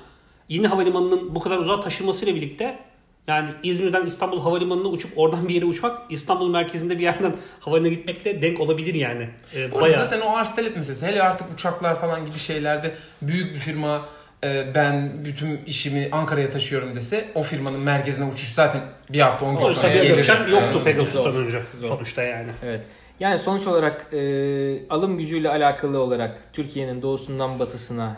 [0.50, 2.80] yeni havalimanının bu kadar uzağa taşınmasıyla birlikte
[3.28, 8.42] yani İzmir'den İstanbul Havalimanı'na uçup oradan bir yere uçmak İstanbul merkezinde bir yerden havalimanına gitmekle
[8.42, 9.30] denk olabilir yani.
[9.56, 11.06] Ee, arada zaten o arz talep meselesi.
[11.06, 14.06] Hele artık uçaklar falan gibi şeylerde büyük bir firma
[14.76, 19.74] ben bütün işimi Ankara'ya taşıyorum dese o firmanın merkezine uçuş zaten bir hafta 10 gün
[19.74, 20.52] sonra gelir.
[20.52, 21.46] yoktu Pegasus'tan zor.
[21.46, 21.88] önce Zor.
[21.88, 22.50] sonuçta yani.
[22.64, 22.84] Evet.
[23.20, 24.20] Yani sonuç olarak e,
[24.90, 28.18] alım gücüyle alakalı olarak Türkiye'nin doğusundan batısına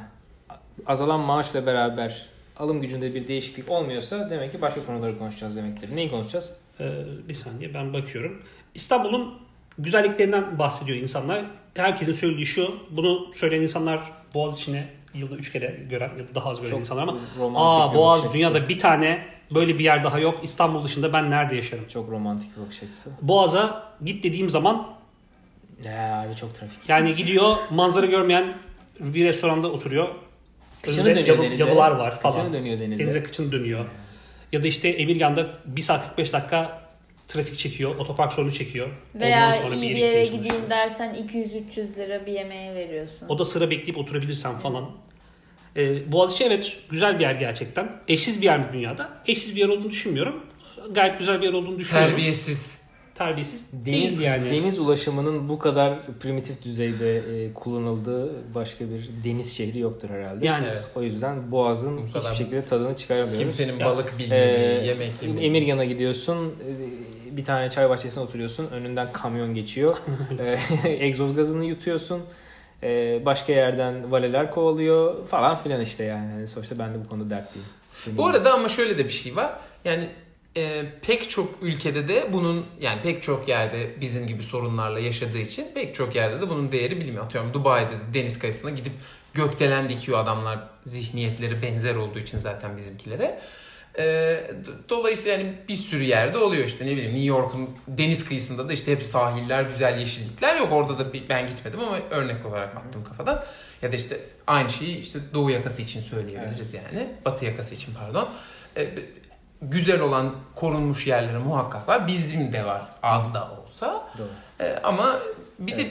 [0.85, 2.25] azalan maaşla beraber
[2.57, 5.95] alım gücünde bir değişiklik olmuyorsa demek ki başka konuları konuşacağız demektir.
[5.95, 6.53] Neyi konuşacağız?
[6.79, 6.91] Ee,
[7.27, 8.41] bir saniye ben bakıyorum.
[8.75, 9.33] İstanbul'un
[9.77, 11.45] güzelliklerinden bahsediyor insanlar.
[11.75, 12.75] Herkesin söylediği şu.
[12.91, 17.03] Bunu söyleyen insanlar Boğaziçi'ne yılda 3 kere gören ya da daha az gören Çok insanlar
[17.03, 17.17] ama
[17.55, 18.69] aa bir Boğaz bakış dünyada açısı.
[18.69, 20.39] bir tane böyle bir yer daha yok.
[20.43, 21.87] İstanbul dışında ben nerede yaşarım?
[21.87, 23.11] Çok romantik bir bakış açısı.
[23.21, 24.87] Boğaz'a git dediğim zaman
[25.85, 26.89] Ya abi çok trafik.
[26.89, 28.53] yani gidiyor manzara görmeyen
[28.99, 30.07] bir restoranda oturuyor.
[30.81, 31.63] Kışını Önünde dönüyor yalı- denize.
[31.63, 32.35] yalılar var falan.
[32.35, 33.03] Kışını dönüyor denize.
[33.03, 33.85] Denize kıçını dönüyor.
[34.51, 36.81] Ya da işte Emirgan'da 1 saat 45 dakika
[37.29, 37.95] trafik çekiyor.
[37.95, 38.87] Otopark sorunu çekiyor.
[39.15, 40.43] Veya Ondan sonra iyi bir yere yere gitmeye çalışıyor.
[40.43, 41.15] gideyim dersen
[41.75, 43.27] 200-300 lira bir yemeğe veriyorsun.
[43.29, 44.85] O da sıra bekleyip oturabilirsen falan.
[45.77, 47.93] Ee, Boğaziçi evet güzel bir yer gerçekten.
[48.07, 49.09] Eşsiz bir yer mi dünyada?
[49.27, 50.43] Eşsiz bir yer olduğunu düşünmüyorum.
[50.91, 52.11] Gayet güzel bir yer olduğunu düşünüyorum.
[52.11, 52.79] Terbiyesiz.
[53.15, 54.49] Terbiyesiz Deniz, değil yani.
[54.51, 60.45] deniz ulaşımının bu kadar primitif düzeyde e, kullanıldığı başka bir deniz şehri yoktur herhalde.
[60.45, 60.83] Yani Evet.
[60.95, 63.39] O yüzden Boğaz'ın Bu hiçbir şekilde tadını çıkaramıyoruz.
[63.39, 65.45] Kimsenin balık bilmediği, Ee, yemek yemediği.
[65.47, 66.69] Emirgan'a gidiyorsun, e,
[67.39, 69.97] bir tane çay bahçesine oturuyorsun, önünden kamyon geçiyor,
[70.39, 70.59] E,
[71.05, 72.21] egzoz gazını yutuyorsun,
[72.83, 76.31] E, başka yerden valeler kovalıyor falan filan işte yani.
[76.31, 77.67] Yani Sonuçta ben de bu konuda dertliyim.
[78.07, 79.59] Bu arada ama şöyle de bir şey var.
[79.85, 80.09] Yani
[80.57, 85.67] e, pek çok ülkede de bunun yani pek çok yerde bizim gibi sorunlarla yaşadığı için
[85.75, 87.25] pek çok yerde de bunun değeri bilinmiyor.
[87.25, 88.93] Atıyorum Dubai'de de deniz kıyısına gidip
[89.33, 93.39] gökdelen dikiyor adamlar zihniyetleri benzer olduğu için zaten bizimkilere.
[93.97, 94.03] E,
[94.65, 98.73] do- dolayısıyla yani bir sürü yerde oluyor işte ne bileyim New York'un deniz kıyısında da
[98.73, 100.71] işte hep sahiller, güzel yeşillikler yok.
[100.71, 103.43] Orada da bir, ben gitmedim ama örnek olarak attım kafadan.
[103.81, 107.07] Ya da işte aynı şeyi işte doğu yakası için söyleyebiliriz yani.
[107.25, 108.29] Batı yakası için pardon.
[108.77, 108.89] E,
[109.61, 112.07] güzel olan korunmuş yerleri muhakkak var.
[112.07, 114.09] Bizim de var az da olsa.
[114.17, 114.27] Doğru.
[114.59, 115.19] E, ama
[115.59, 115.87] bir de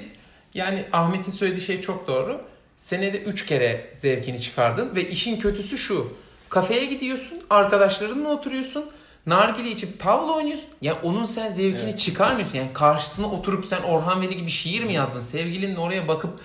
[0.55, 2.41] yani Ahmet'in söylediği şey çok doğru.
[2.77, 6.13] Senede 3 kere zevkini çıkardın ve işin kötüsü şu.
[6.49, 8.85] Kafeye gidiyorsun, arkadaşlarınla oturuyorsun.
[9.27, 10.67] Nargile içip tavla oynuyorsun.
[10.83, 11.99] Ya onun sen zevkini Evet.
[11.99, 12.59] çıkarmıyorsun.
[12.59, 15.21] Yani karşısına oturup sen Orhan Veli gibi şiir mi yazdın?
[15.21, 16.41] Sevgilinle oraya bakıp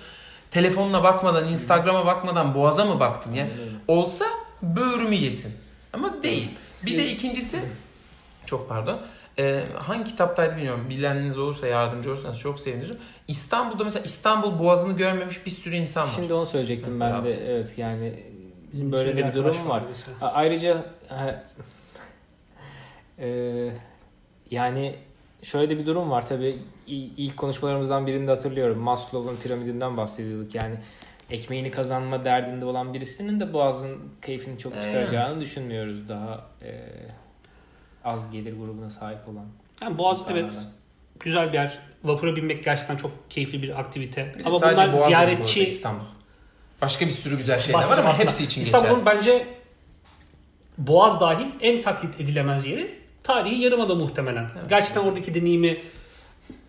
[0.50, 3.34] telefonuna bakmadan, Instagram'a bakmadan boğaza mı baktın?
[3.34, 3.50] Yani
[3.88, 4.24] olsa
[4.62, 5.52] böğrümü yesin.
[5.92, 6.50] Ama değil.
[6.86, 7.58] Bir de ikincisi
[8.46, 9.00] çok pardon.
[9.38, 10.86] Ee, hangi kitaptaydı bilmiyorum.
[10.90, 12.96] Bileniniz olursa yardımcı olursanız çok sevinirim.
[13.28, 16.12] İstanbul'da mesela İstanbul Boğazı'nı görmemiş bir sürü insan var.
[16.16, 17.44] Şimdi onu söyleyecektim ben de.
[17.46, 18.33] Evet yani
[18.74, 19.82] Bizim böyle de bir durum var.
[19.88, 20.32] mesela.
[20.34, 20.84] Ayrıca
[23.18, 23.70] e,
[24.50, 24.94] yani
[25.42, 26.58] şöyle de bir durum var tabii
[27.16, 30.76] ilk konuşmalarımızdan birinde hatırlıyorum Maslow'un piramidinden bahsediyorduk yani
[31.30, 36.80] ekmeğini kazanma derdinde olan birisinin de boğazın keyfini çok çıkaracağını düşünmüyoruz daha e,
[38.04, 39.46] az gelir grubuna sahip olan
[39.82, 40.44] Yani Boğaz insanlardan.
[40.44, 40.66] evet
[41.20, 41.78] güzel bir yer.
[42.04, 44.34] Vapura binmek gerçekten çok keyifli bir aktivite.
[44.38, 46.04] Bir Ama sadece bunlar ziyaretçi İstanbul.
[46.84, 48.24] Başka bir sürü güzel şeyler var ama aslında.
[48.24, 49.16] hepsi için İstanbul'un geçerli.
[49.16, 49.46] bence
[50.78, 54.50] Boğaz dahil en taklit edilemez yeri tarihi yarımada muhtemelen.
[54.68, 55.78] Gerçekten oradaki deneyimi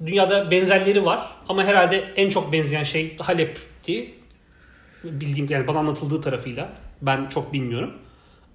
[0.06, 4.13] dünyada benzerleri var ama herhalde en çok benzeyen şey Halep'ti.
[5.04, 6.69] Bildiğim yani bana anlatıldığı tarafıyla.
[7.01, 7.93] Ben çok bilmiyorum.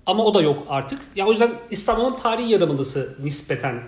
[0.07, 1.01] Ama o da yok artık.
[1.17, 3.83] Ya o yüzden İstanbul'un tarihi yarımadası nispeten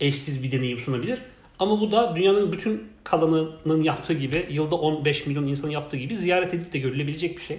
[0.00, 1.18] eşsiz bir deneyim sunabilir.
[1.58, 6.54] Ama bu da dünyanın bütün kalanının yaptığı gibi, yılda 15 milyon insanın yaptığı gibi ziyaret
[6.54, 7.58] edip de görülebilecek bir şey.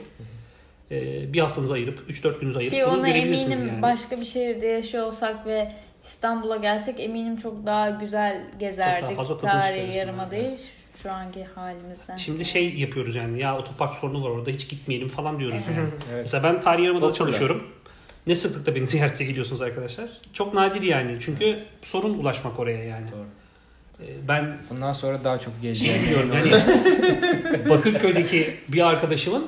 [0.91, 3.81] Ee, bir haftanızı ayırıp, 3-4 gününüzü ayırıp Ki bunu ona görebilirsiniz eminim yani.
[3.81, 5.71] başka bir şehirde yaşıyor olsak ve
[6.03, 9.15] İstanbul'a gelsek eminim çok daha güzel gezerdik.
[9.17, 9.99] fazla tadını Tarihi çıkarırsın.
[9.99, 10.57] yarımadayı
[11.03, 12.17] şu anki halimizden.
[12.17, 15.89] Şimdi şey yapıyoruz yani ya otopark sorunu var orada hiç gitmeyelim falan diyoruz yani.
[16.11, 16.21] Evet.
[16.23, 17.67] Mesela ben tarihi yarımadada çalışıyorum.
[18.27, 20.09] Ne sıklıkta beni ziyarete geliyorsunuz arkadaşlar?
[20.33, 21.17] Çok nadir yani.
[21.19, 23.11] Çünkü sorun ulaşmak oraya yani.
[23.11, 23.25] Doğru.
[24.01, 26.03] Ee, Ben Bundan sonra daha çok şey geleceğim.
[26.03, 29.45] biliyorum yani Bakırköy'deki bir arkadaşımın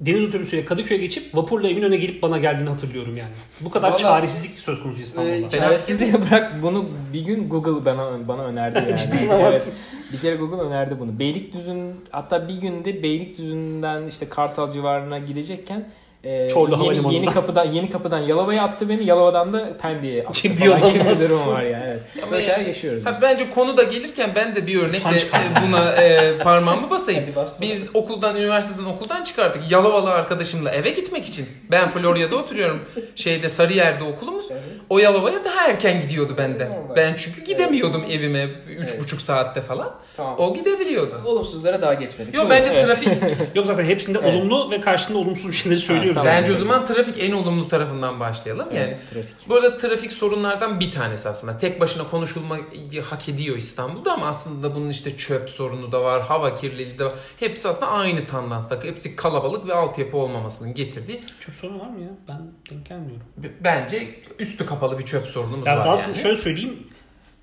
[0.00, 3.30] deniz otobüsüyle Kadıköy'e geçip vapurla Eminönü'ne gelip bana geldiğini hatırlıyorum yani.
[3.60, 5.34] Bu kadar Vallahi- çaresizlik söz konusu İstanbul'da.
[5.34, 8.98] Ee, Çaresizliğe bırak bunu bir gün Google bana bana önerdi yani.
[8.98, 9.72] Ciddi evet,
[10.12, 11.18] bir kere Google önerdi bunu.
[11.18, 15.88] Beylikdüzü'nün hatta bir günde Beylikdüzü'nden işte Kartal civarına gidecekken
[16.24, 17.12] e, Çorlu yeni, Havalimanı'ndan.
[17.14, 19.04] yeni kapıdan yeni kapıdan Yalova'ya attı beni.
[19.04, 21.84] Yalova'dan da Pendik'e attı Ciddi falan gibi bir durum var yani.
[21.86, 22.00] Evet.
[22.22, 23.06] Ama Böyle ya- şeyler yaşıyoruz.
[23.06, 23.22] Ha, biz.
[23.22, 27.24] bence konu da gelirken ben de bir örnekle e, buna e, parmağımı basayım.
[27.60, 29.70] Biz okuldan, üniversiteden okuldan çıkardık.
[29.70, 31.46] Yalovalı arkadaşımla eve gitmek için.
[31.70, 32.82] Ben Florya'da oturuyorum.
[33.14, 34.46] Şeyde Sarıyer'de okulumuz.
[34.50, 34.62] Evet.
[34.90, 36.68] O Yalova'ya daha erken gidiyordu benden.
[36.96, 38.44] Ben çünkü gidemiyordum evime
[38.78, 39.00] üç Evet.
[39.02, 39.90] buçuk saatte falan.
[40.16, 40.34] Tamam.
[40.38, 41.20] O gidebiliyordu.
[41.24, 42.34] Olumsuzlara daha geçmedik.
[42.34, 42.50] Yo Buyurun.
[42.58, 42.84] bence Evet.
[42.86, 43.08] trafik
[43.54, 44.34] Yok zaten hepsinde Evet.
[44.34, 46.16] olumlu ve karşında olumsuz şeyleri söylüyoruz.
[46.22, 46.34] tamam.
[46.34, 46.42] yani.
[46.42, 48.68] bence o zaman trafik en olumlu tarafından başlayalım.
[48.72, 49.48] Yani Evet, trafik.
[49.48, 51.56] Bu arada trafik sorunlardan bir tanesi aslında.
[51.58, 56.54] Tek başına konuşulmayı hak ediyor İstanbul'da ama aslında bunun işte çöp sorunu da var, hava
[56.54, 57.14] kirliliği de var.
[57.40, 58.82] Hepsi aslında aynı tandansta.
[58.84, 61.24] Hepsi kalabalık ve altyapı olmamasının getirdiği.
[61.40, 62.10] Çöp sorunu var mı ya?
[62.28, 62.40] Ben
[62.70, 63.22] denk gelmiyorum.
[63.36, 66.14] b- Bence üstü kapalı bir çöp sorunumuz Ya var daha yani.
[66.14, 66.86] şöyle söyleyeyim.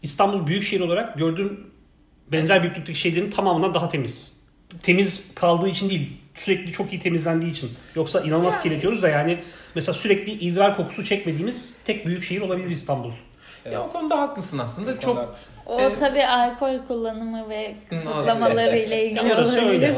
[0.01, 1.59] İstanbul Büyükşehir olarak gördüğüm
[2.31, 4.35] benzer büyüklükteki şeylerin tamamından daha temiz.
[4.83, 7.71] Temiz kaldığı için değil, sürekli çok iyi temizlendiği için.
[7.95, 9.39] Yoksa inanılmaz kirletiyoruz da yani
[9.75, 13.11] mesela sürekli idrar kokusu çekmediğimiz tek büyük şehir olabilir İstanbul.
[13.71, 14.99] Ya o konuda haklısın aslında.
[14.99, 15.53] Çok Haklısın.
[15.65, 15.99] O Evet.
[15.99, 19.95] tabii alkol kullanımı ve Hı, kısıtlamaları ile ilgili olabilir.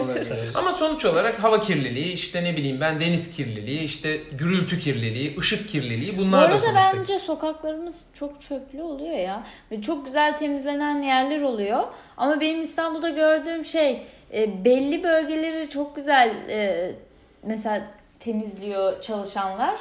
[0.56, 5.70] ama sonuç olarak hava kirliliği, işte ne bileyim ben deniz kirliliği, işte gürültü kirliliği, ışık
[5.70, 6.92] kirliliği Bu bunlar da arada sonuçta.
[6.98, 9.44] bence sokaklarımız çok çöplü oluyor ya.
[9.72, 11.84] Ve çok güzel temizlenen yerler oluyor.
[12.18, 14.02] Ama benim İstanbul'da gördüğüm şey
[14.34, 16.92] e, belli bölgeleri çok güzel e,
[17.44, 17.82] mesela
[18.20, 19.80] temizliyor çalışanlar.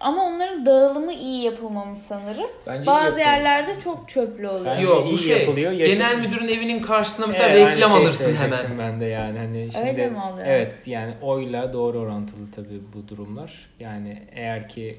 [0.00, 2.50] Ama onların dağılımı iyi yapılmamış sanırım.
[2.66, 4.66] Bence Bazı yerlerde çok çöplü oluyor.
[4.66, 5.72] Bence Yok iyi bu şey yapılıyor.
[5.72, 8.78] Yaşa- genel müdürün evinin karşısına mesela Evet, reklam şeyi alırsın hemen.
[8.78, 10.46] Ben de yani hani şimdi Öyle mi oluyor?
[10.46, 13.70] Evet yani oyla doğru orantılı tabii bu durumlar.
[13.80, 14.98] Yani eğer ki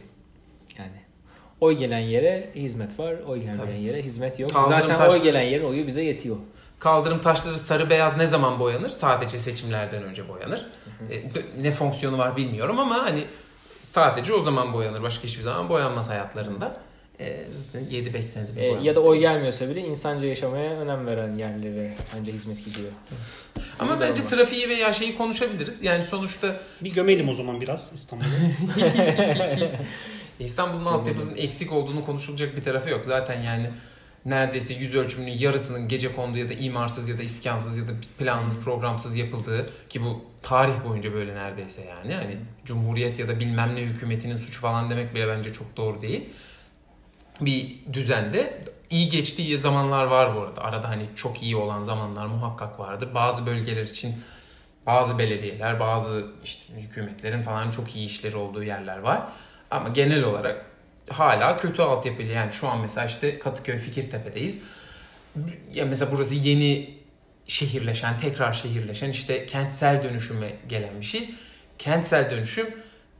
[0.80, 0.92] yani
[1.62, 3.82] oy gelen yere hizmet var, oy gelmeyen Tabii.
[3.82, 4.54] yere hizmet yok.
[4.54, 6.38] Kaldırım Zaten taş- oy gelen yerin oyu bize yetiyor.
[6.80, 8.90] Kaldırım taşları sarı beyaz ne zaman boyanır?
[8.90, 10.66] Sadece seçimlerden önce boyanır.
[11.10, 11.24] E,
[11.62, 13.26] ne fonksiyonu var bilmiyorum ama hani
[13.80, 15.04] sadece o zaman boyanır.
[15.04, 16.78] Başka hiçbir zaman boyanmaz hayatlarında.
[17.20, 18.82] E, zaten 7-5 senedir boyanma.
[18.82, 22.92] ya da oy gelmiyorsa bile insanca yaşamaya önem veren yerlere bence hizmet gidiyor.
[23.80, 25.82] Ama Öyle bence trafiği veya şeyi konuşabiliriz.
[25.82, 28.28] Yani sonuçta Bir gömelim o zaman biraz İstanbul'u.
[30.40, 33.06] İstanbul'un altyapısının eksik olduğunu konuşulacak bir tarafı yok.
[33.06, 33.70] Zaten yani
[34.26, 38.60] neredeyse yüz ölçümünün yarısının gece kondu ya da imarsız ya da iskansız ya da plansız
[38.64, 43.82] programsız yapıldığı ki bu tarih boyunca böyle neredeyse yani hani cumhuriyet ya da bilmem ne
[43.82, 46.30] hükümetinin suçu falan demek bile bence çok doğru değil.
[47.42, 50.62] Bir düzende iyi geçtiği zamanlar var bu arada.
[50.62, 53.10] Arada hani çok iyi olan zamanlar muhakkak vardır.
[53.14, 54.16] Bazı bölgeler için
[54.86, 59.22] bazı belediyeler, bazı işte hükümetlerin falan çok iyi işleri olduğu yerler var.
[59.72, 60.66] Ama genel olarak
[61.10, 62.28] hala kötü altyapılı.
[62.28, 64.64] Yani şu an mesela işte Katıköy Fikirtepe'deyiz.
[65.74, 67.01] Ya mesela burası yeni
[67.52, 71.36] şehirleşen, tekrar şehirleşen işte kentsel dönüşüme gelen bir şey.
[71.78, 72.74] Kentsel dönüşüm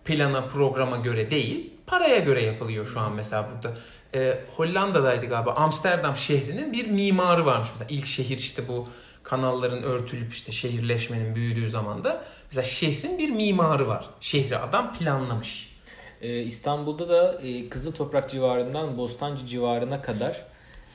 [0.06, 3.78] plana, programa göre değil, paraya göre yapılıyor şu an mesela burada.
[4.16, 5.52] Ee, Hollanda'daydı galiba.
[5.54, 7.88] Amsterdam şehrinin bir mimarı varmış mesela.
[7.90, 8.88] ilk şehir işte bu
[9.24, 14.10] kanalların örtülüp işte şehirleşmenin büyüdüğü zamanda mesela şehrin bir mimarı var.
[14.22, 15.78] Şehri adam planlamış.
[16.22, 20.46] Ee, İstanbul'da da e, Kızıl Toprak civarından Bostancı civarına kadar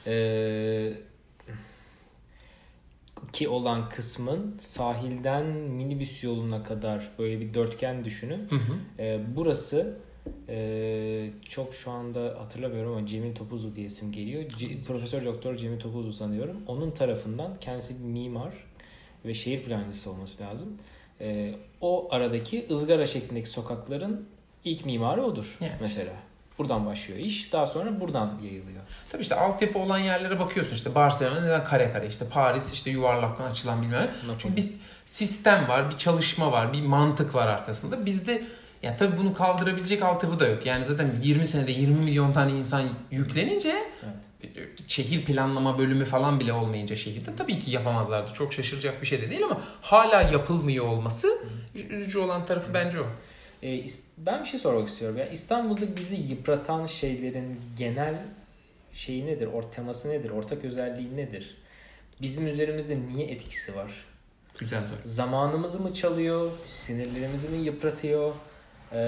[0.06, 0.92] e,
[3.32, 8.48] ki olan kısmın sahilden minibüs yoluna kadar böyle bir dörtgen düşünün.
[8.50, 9.02] Hı hı.
[9.02, 9.96] E, burası
[10.48, 14.48] e, çok şu anda hatırlamıyorum ama Cemil Topuzlu diye isim geliyor.
[14.48, 16.56] C- Profesör Doktor Cemil Topuzlu sanıyorum.
[16.66, 18.52] Onun tarafından kendisi bir mimar
[19.24, 20.76] ve şehir plancısı olması lazım.
[21.20, 24.26] E, o aradaki ızgara şeklindeki sokakların
[24.64, 26.12] ilk mimarı odur Yani mesela.
[26.58, 27.52] Buradan başlıyor iş.
[27.52, 28.82] Daha sonra buradan yayılıyor.
[29.12, 33.44] Tabii işte altyapı olan yerlere bakıyorsun işte Barcelona neden kare kare işte Paris işte yuvarlaktan
[33.44, 34.34] açılan bilmem ne.
[34.38, 34.64] Çünkü bir
[35.04, 38.06] sistem var, bir çalışma var, bir mantık var arkasında.
[38.06, 38.44] Bizde
[38.82, 40.66] ya tabii bunu kaldırabilecek altyapı da yok.
[40.66, 43.74] Yani zaten 20 senede 20 milyon tane insan yüklenince
[44.86, 48.32] şehir planlama bölümü falan bile olmayınca şehirde tabii ki yapamazlardı.
[48.32, 51.38] Çok şaşıracak bir şey de değil ama hala yapılmıyor olması
[51.74, 53.06] üzücü olan tarafı bence o.
[53.62, 55.18] E, is- ben bir şey sormak istiyorum.
[55.18, 58.14] Ya İstanbul'da bizi yıpratan şeylerin genel
[58.92, 59.46] şeyi nedir?
[59.46, 60.30] Or teması nedir?
[60.30, 61.56] Ortak özelliği nedir?
[62.22, 63.90] Bizim üzerimizde niye etkisi var?
[64.58, 64.98] Güzel soru.
[65.04, 66.50] Zamanımızı mı çalıyor?
[66.64, 68.34] Sinirlerimizi mi yıpratıyor?
[68.92, 68.98] Ee,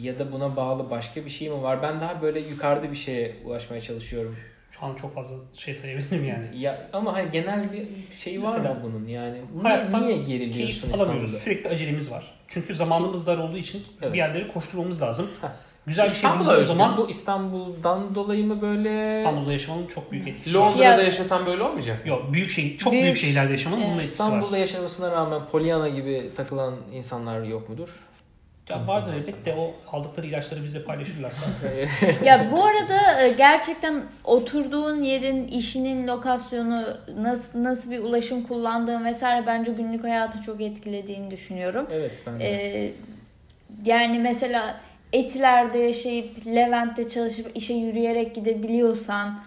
[0.00, 1.82] ya da buna bağlı başka bir şey mi var?
[1.82, 4.36] Ben daha böyle yukarıda bir şeye ulaşmaya çalışıyorum.
[4.70, 6.60] Şu an çok fazla şey sayabilirim yani.
[6.62, 7.86] Ya ama hani genel bir
[8.18, 9.38] şey var Mesela, mı bunun yani?
[9.62, 10.90] Niye, niye geriliyorsun.
[10.90, 11.26] İstanbul'da?
[11.26, 12.34] Sürekli acelemiz var.
[12.48, 14.12] Çünkü zamanımız dar olduğu için Evet.
[14.12, 15.30] bir yerlere koşturmamız lazım.
[15.40, 15.48] Heh.
[15.86, 19.06] Güzel bir şey İstanbul'a bulduğu özgü zaman Bu İstanbul'dan dolayı mı böyle?
[19.06, 20.66] İstanbul'da yaşamanın çok büyük etkisi var.
[20.66, 22.06] Londra'da Ya- yaşasan böyle olmayacak?
[22.06, 24.04] Yok büyük şehir, çok Büyük- büyük şehirlerde yaşamanın bunun Evet.
[24.04, 24.26] etkisi var.
[24.26, 27.88] İstanbul'da yaşamasına rağmen Pollyanna gibi takılan insanlar yok mudur?
[28.70, 31.44] Ya vardır elbette o aldıkları ilaçları bizle paylaşırlarsa.
[32.24, 36.86] ya bu arada e, gerçekten oturduğun yerin, işinin lokasyonu,
[37.18, 41.86] nasıl nasıl bir ulaşım kullandığın vesaire bence günlük hayatı çok etkilediğini düşünüyorum.
[41.92, 42.44] evet ben de.
[42.44, 42.92] Ee,
[43.84, 44.80] yani mesela
[45.12, 49.40] Etiler'de yaşayıp Levent'te çalışıp işe yürüyerek gidebiliyorsan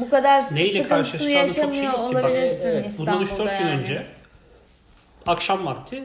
[0.00, 4.06] bu kadar Neyle çok şey yaşamıyor olabilirsin evet, Bundan İstanbul'da 3-4 gün önce
[5.26, 6.04] akşam vakti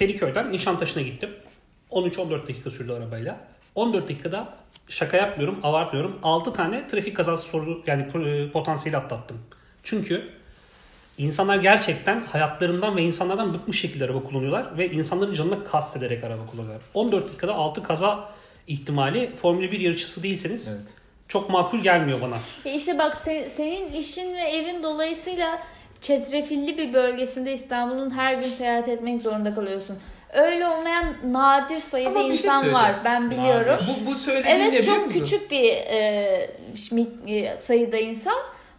[0.00, 1.30] Feriköy'den Nişantaşı'na gittim.
[1.90, 3.36] 13-14 dakika sürdü arabayla.
[3.74, 4.48] 14 dakikada
[4.88, 6.18] şaka yapmıyorum, abartmıyorum.
[6.22, 9.38] 6 tane trafik kazası soru yani e, potansiyeli atlattım.
[9.82, 10.28] Çünkü
[11.18, 16.82] insanlar gerçekten hayatlarından ve insanlardan bıkmış şekilde araba kullanıyorlar ve insanların canına kastederek araba kullanıyorlar.
[16.94, 18.32] 14 dakikada 6 kaza
[18.66, 20.86] ihtimali Formula 1 yarışçısı değilseniz Evet.
[21.28, 22.36] çok makul gelmiyor bana.
[22.64, 25.58] E işte bak se- senin işin ve evin dolayısıyla
[26.00, 29.98] çetrefilli bir bölgesinde İstanbul'un her gün seyahat etmek zorunda kalıyorsun.
[30.32, 32.80] Öyle olmayan nadir sayıda Ama şey insan var.
[32.80, 33.00] söyleyeceğim.
[33.04, 33.78] Ben biliyorum.
[33.88, 36.50] Bu, bu söylediğin ne Evet biliyor çok küçük bir e,
[37.26, 38.36] e, sayıda insan.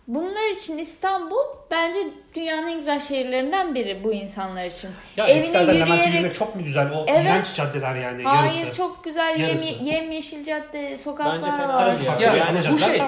[0.07, 1.37] Bunlar için İstanbul
[1.71, 1.99] bence
[2.35, 4.89] dünyanın en güzel şehirlerinden biri bu insanlar için.
[5.17, 6.91] Ya Evine yürüyerek- yürümek çok mu güzel?
[6.91, 7.21] O Evet.
[7.23, 8.77] iğrenç caddeler yani Hayır yarısı.
[8.77, 9.69] çok güzel yem, Yarısı.
[9.83, 11.97] yemyeşil cadde sokaklar Bence fena var.
[11.97, 12.27] değil ya.
[12.31, 13.01] Ya Yani bu şey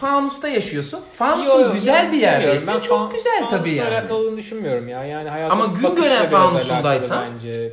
[0.00, 1.00] fanusta yaşıyorsun.
[1.14, 3.94] Fanusun güzel bir yerdeyse Ben çok güzel tabii fanusla yani.
[3.94, 5.04] alakalı olduğunu düşünmüyorum ya.
[5.04, 7.72] Yani hayatın Ama gün gören fanusundaysan- alakalı Bence.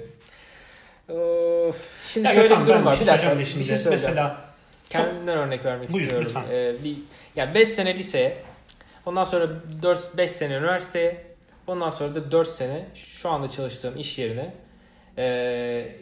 [1.10, 1.76] Of.
[2.14, 2.92] Şimdi Ya şöyle Gökhan, bir durum var.
[2.92, 3.66] bir şey dakika söyleyeceğim bir şimdi.
[3.66, 4.14] şey söyleyeceğim.
[4.16, 4.38] Mesela
[4.94, 6.28] çok- Kendimden örnek vermek Buyur, istiyorum.
[6.28, 6.44] lütfen.
[6.52, 6.96] Ee, bir,
[7.36, 8.38] ya 5 sene liseye,
[9.06, 9.48] ondan sonra
[9.82, 11.26] 4-5 sene üniversiteye,
[11.68, 14.54] ondan sonra da 4 sene şu anda çalıştığım iş yerine
[15.18, 15.96] ee,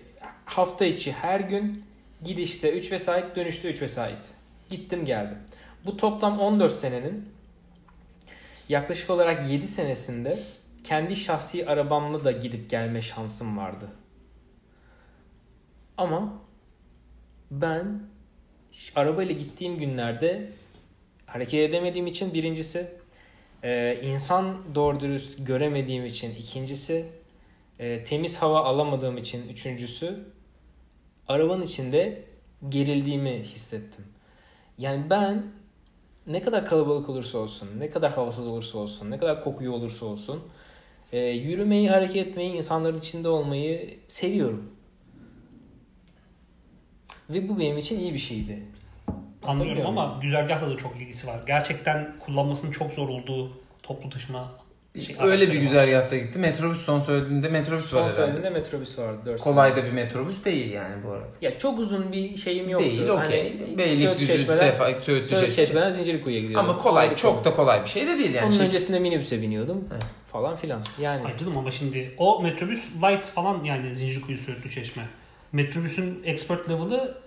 [0.45, 1.83] hafta içi her gün
[2.23, 4.33] gidişte 3 vesait, dönüşte 3 vesait.
[4.69, 5.37] Gittim geldim.
[5.85, 7.29] Bu toplam 14 senenin
[8.69, 10.39] yaklaşık olarak 7 senesinde
[10.83, 13.87] kendi şahsi arabamla da gidip gelme şansım vardı.
[15.97, 16.33] Ama
[17.51, 17.99] ben
[18.95, 20.51] arabayla gittiğim günlerde
[21.33, 22.87] hareket edemediğim için birincisi,
[23.63, 27.05] e, insan doğru dürüst göremediğim için ikincisi,
[27.79, 30.19] e, temiz hava alamadığım için üçüncüsü,
[31.27, 32.23] arabanın içinde
[32.69, 34.05] gerildiğimi hissettim.
[34.77, 35.43] Yani ben
[36.27, 40.43] ne kadar kalabalık olursa olsun, ne kadar havasız olursa olsun, ne kadar kokuyu olursa olsun,
[41.13, 44.71] e, yürümeyi, hareket etmeyi, insanların içinde olmayı seviyorum.
[47.29, 48.63] Ve bu benim için iyi bir şeydi.
[49.43, 51.39] Anlıyorum ama güzergahla da çok ilgisi var.
[51.47, 53.51] Gerçekten kullanmasının çok zor olduğu
[53.83, 54.51] toplu taşıma
[55.05, 55.61] şey, Öyle bir var.
[55.61, 56.39] güzergahta gitti.
[56.39, 58.21] Metrobüs son söylediğinde metrobüs Son var herhalde.
[58.21, 59.17] söylediğinde metrobüs vardı.
[59.25, 61.25] 4 Kolay da bir metrobüs değil yani bu arada.
[61.41, 62.85] Ya çok uzun bir şeyim yoktu.
[62.89, 63.59] Değil okey.
[63.59, 66.69] Hani Beylikdüzü, Sefa, Söğütlü Söğütçeşme'den Zincirliku'ya gidiyordum.
[66.69, 67.15] Ama kolay Harika.
[67.21, 68.45] çok da kolay bir şey de değil yani.
[68.45, 70.03] Onun Şey- öncesinde minibüse biniyordum Evet.
[70.31, 70.81] falan filan.
[71.01, 75.03] Yani Ay canım ama şimdi o metrobüs light falan yani Zincirkuyu Söğütlü Çeşme.
[75.51, 77.17] Metrobüsün expert level'ı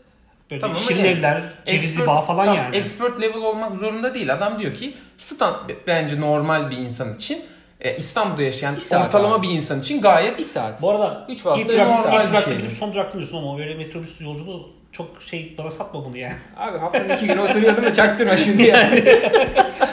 [0.55, 2.77] böyle Tamam ama şirin yani cevizli Expert- bağ falan tamam, yani.
[2.77, 4.33] Expert level olmak zorunda değil.
[4.35, 5.55] Adam diyor ki stand
[5.87, 7.43] bence normal bir insan için
[7.81, 9.49] e, İstanbul'da yaşayan Bir saat ortalama abi.
[9.49, 10.83] bir insan için gayet bir saat.
[10.83, 12.71] Bu arada Üç ilk vasıta durak, bir normal bir şey.
[12.71, 16.35] son durakta diyorsun ama öyle metrobüs yolculuğu çok şey bana satma bunu yani.
[16.57, 19.05] Abi haftanın iki günü oturuyordum da çaktırma şimdi yani.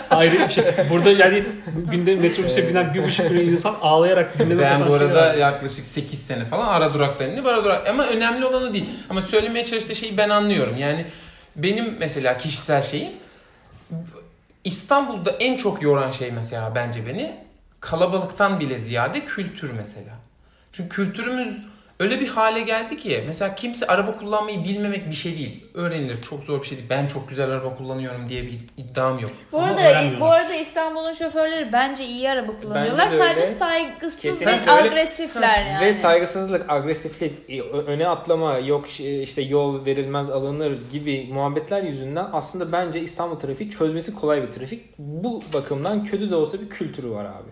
[0.09, 0.63] Ayrı bir şey.
[0.89, 1.43] Burada yani
[1.91, 5.35] günde metrobüse binen bir buçuk milyon insan ağlayarak dinleme ben bu potansiyeli arada var.
[5.35, 7.45] yaklaşık 8 sene falan ara durakta indim.
[7.45, 8.89] Ara durak ama önemli olan o değil.
[9.09, 10.75] Ama söylemeye çalıştığı şeyi ben anlıyorum.
[10.77, 11.05] Yani
[11.55, 13.11] benim mesela kişisel şeyim
[14.63, 17.35] İstanbul'da en çok yoran şey mesela bence beni
[17.79, 20.13] kalabalıktan bile ziyade kültür mesela.
[20.71, 21.57] Çünkü kültürümüz
[22.01, 25.63] öyle bir hale geldi ki mesela kimse araba kullanmayı bilmemek bir şey değil.
[25.73, 26.21] Öğrenilir.
[26.21, 26.89] Çok zor bir şey değil.
[26.89, 29.31] Ben çok güzel araba kullanıyorum diye bir iddiam yok.
[29.51, 33.09] Bu Ama arada bu arada İstanbul'un şoförleri bence iyi araba kullanıyorlar.
[33.09, 34.89] Sadece saygısız Kesinlikle ve öyle.
[34.89, 35.85] agresifler yani.
[35.85, 42.71] Ve saygısızlık, agresiflik, ö- öne atlama, yok işte yol verilmez alınır gibi muhabbetler yüzünden aslında
[42.71, 44.81] bence İstanbul trafiği çözmesi kolay bir trafik.
[44.97, 47.51] Bu bakımdan kötü de olsa bir kültürü var abi.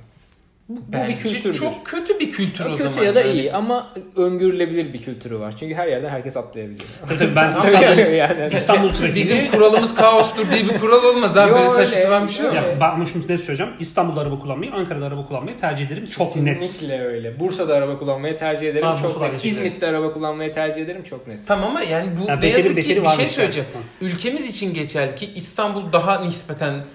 [0.69, 1.53] Bu, bu bir Bence kültürdür.
[1.53, 3.03] çok kötü bir kültür Ya o kötü zaman.
[3.05, 3.39] ya da yani.
[3.39, 5.55] iyi ama öngörülebilir bir kültürü var.
[5.59, 6.89] Çünkü her yerden herkes atlayabiliyor.
[7.07, 8.53] Tabii ben İstanbul, yani.
[8.53, 9.15] İstanbul trafiğini...
[9.15, 11.51] Bizim kuralımız kaostur diye bir kural olmaz abi.
[11.51, 11.95] Böyle saçma öyle.
[11.95, 12.55] sapan bir şey yok.
[12.55, 13.73] Ya ben ama şunu net söyleyeceğim.
[13.79, 16.05] İstanbul'da araba kullanmayı, Ankara'da araba kullanmayı tercih ederim.
[16.05, 16.59] Çok net.
[16.59, 17.39] Kesinlikle öyle.
[17.39, 18.87] Bursa'da araba kullanmayı tercih ederim.
[18.87, 19.45] Ha, çok Bursa'da net.
[19.45, 21.03] İzmit'te araba kullanmayı tercih ederim.
[21.03, 21.37] Çok net.
[21.47, 23.67] Tamam ama yani bu Yani ne yazık bekeri ki bir şey söyleyeceğim.
[24.01, 26.85] Ülkemiz için geçerli ki İstanbul daha nispeten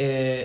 [0.00, 0.38] e,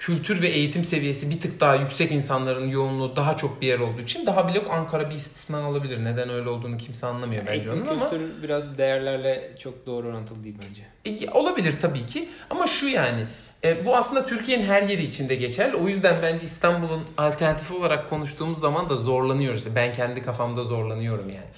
[0.00, 4.00] kültür ve eğitim seviyesi bir tık daha yüksek insanların yoğunluğu daha çok bir yer olduğu
[4.00, 6.04] için daha bile Ankara bir istisna olabilir.
[6.04, 10.44] Neden öyle olduğunu kimse anlamıyor bence Eğitim onun ama kültür biraz değerlerle çok doğru orantılı
[10.44, 10.82] değil bence.
[11.24, 13.26] E, olabilir tabii ki ama şu yani
[13.64, 15.76] E, bu aslında Türkiye'nin her yeri içinde geçerli.
[15.76, 19.64] O yüzden bence İstanbul'un alternatifi olarak konuştuğumuz zaman da zorlanıyoruz.
[19.74, 21.48] Ben kendi kafamda zorlanıyorum yani.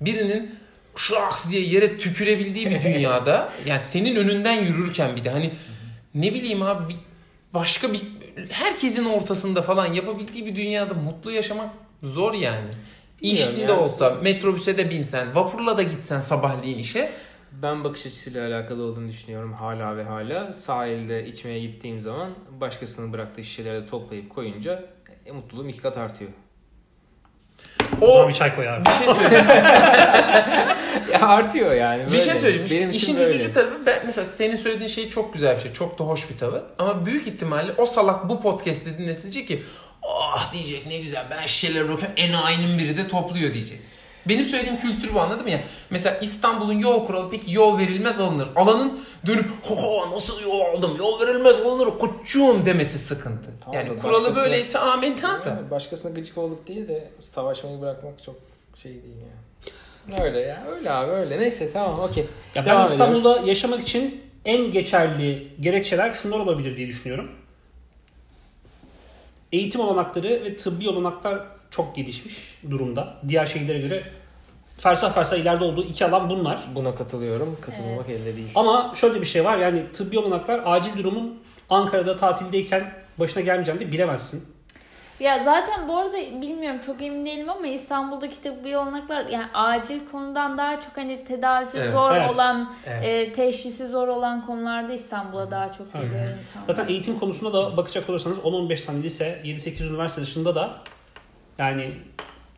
[0.00, 0.54] Birinin
[0.96, 5.52] şlaks diye yere tükürebildiği bir dünyada yani senin önünden yürürken bir de hani
[6.14, 6.94] ne bileyim abi
[7.56, 8.02] başka bir
[8.50, 11.70] herkesin ortasında falan yapabildiği bir dünyada mutlu yaşamak
[12.02, 12.68] zor yani.
[13.20, 13.72] İşinde yani.
[13.72, 17.12] olsa metrobüse de binsen, vapurla da gitsen sabahleyin işe
[17.52, 20.52] Ben bakış açısıyla alakalı olduğunu düşünüyorum hala ve hala.
[20.52, 22.30] Sahilde içmeye gittiğim zaman
[22.60, 24.84] başkasının bıraktığı şişeleri de toplayıp koyunca
[25.26, 26.30] e, mutluluğum iki kat artıyor.
[28.00, 28.84] O zaman o bir çay koy abi.
[28.86, 29.46] bir şey söyleyeyim.
[31.12, 32.06] Ya artıyor yani.
[32.06, 32.24] Bir böyle.
[32.24, 32.66] şey söyleyeyim.
[32.70, 33.34] Benim İşin böyle.
[33.34, 35.72] üzücü tarafı ben, mesela senin söylediğin şey çok güzel bir şey.
[35.72, 36.62] Çok da hoş bir tavır.
[36.78, 39.62] Ama büyük ihtimalle o salak bu podcast'te dinlesin diyecek ki
[40.02, 43.80] ah diyecek ne güzel ben şişeleri bırakıyorum enayinin biri de topluyor diyecek.
[44.28, 45.60] Benim söylediğim kültür bu anladın mı ya?
[45.90, 48.48] Mesela İstanbul'un yol kuralı peki yol verilmez alınır.
[48.56, 53.50] Alanın dönüp ho ho nasıl yol aldım yol verilmez alınır koçum demesi sıkıntı.
[53.64, 55.48] Tamam yani kuralı böyleyse amenna da.
[55.48, 58.36] Yani başkasına gıcık olduk diye de savaşmayı bırakmak çok
[58.82, 59.45] şey değil ya.
[60.22, 60.62] Öyle ya.
[60.76, 61.40] Öyle abi öyle.
[61.40, 62.24] Neyse tamam okey.
[62.54, 63.48] Ya ben Devam İstanbul'da ediyoruz.
[63.48, 67.30] yaşamak için en geçerli gerekçeler şunlar olabilir diye düşünüyorum.
[69.52, 71.38] Eğitim olanakları ve tıbbi olanaklar
[71.70, 73.14] çok gelişmiş durumda.
[73.28, 74.02] Diğer şehirlere göre
[74.78, 76.58] fersah fersah ileride olduğu iki alan bunlar.
[76.74, 77.56] Buna katılıyorum.
[77.60, 78.20] Katılmamak Evet.
[78.20, 78.48] elde değil.
[78.54, 81.38] Ama şöyle bir şey var yani tıbbi olanaklar acil durumun
[81.70, 84.44] Ankara'da tatildeyken başına gelmeyeceğini de bilemezsin.
[85.20, 90.58] Ya zaten bu arada bilmiyorum çok emin değilim ama İstanbul'daki tıbbi olanaklar yani acil konudan
[90.58, 91.92] daha çok hani tedavisi Evet.
[91.92, 92.30] zor Evet.
[92.34, 93.04] olan, Evet.
[93.28, 96.08] e, teşhisi zor olan konularda İstanbul'a daha çok Aynen.
[96.10, 96.66] geliyor insanlar.
[96.66, 100.74] Zaten eğitim konusunda da bakacak olursanız 10-15 tane lise, 7-8 üniversite dışında da
[101.58, 101.90] yani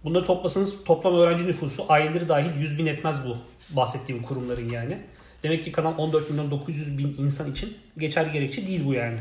[0.04, 3.36] bunları toplasanız toplam öğrenci nüfusu aileleri dahil 100 bin etmez bu
[3.76, 4.98] bahsettiğim kurumların yani.
[5.42, 9.18] Demek ki kalan 14 milyon 900 bin insan için geçerli gerekçe değil bu yani.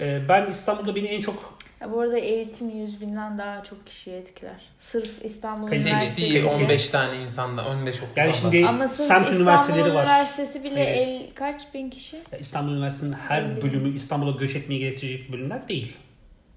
[0.00, 4.10] Ee, Ben İstanbul'da beni en çok Ya bu arada eğitim 100 binden daha çok kişiyi
[4.16, 4.60] etkiler.
[4.78, 6.62] Sırf İstanbul Seçtiği Üniversitesi.
[6.64, 10.02] 15 tane insanda 15 okuldan Yani şimdi- Ama sırf Semt İstanbul üniversiteleri var.
[10.02, 10.96] Üniversitesi bile Hayır.
[11.06, 12.20] el, kaç bin kişi?
[12.38, 15.96] İstanbul Üniversitesi'nin her bölümü İstanbul'a göç etmeyi gerektirecek bölümler değil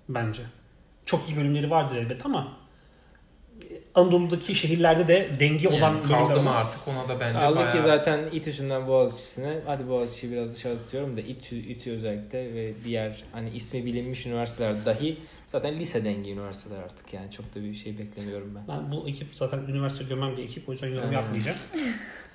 [0.09, 0.41] bence.
[1.05, 2.57] Çok iyi bölümleri vardır elbet ama
[3.95, 7.71] Anadolu'daki şehirlerde de denge olan Yani bölümler kaldı mı artık ona da bence Kaldı bayağı...
[7.71, 13.23] ki zaten İTÜ'sünden Boğaziçi'sine, hadi Boğaziçi'yi biraz dışarı tutuyorum da İTÜ, İTÜ özellikle ve diğer
[13.31, 15.17] hani ismi bilinmiş üniversiteler dahi
[15.47, 18.75] zaten lise dengi üniversiteler artık yani çok da bir şey beklemiyorum ben.
[18.75, 21.57] Ben bu ekip zaten üniversite gömem bir ekip o yüzden yorum yapmayacağım.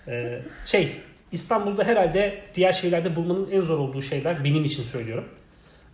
[0.08, 0.90] Ee, şey
[1.32, 5.24] İstanbul'da herhalde diğer şehirlerde bulmanın en zor olduğu şeyler benim için söylüyorum.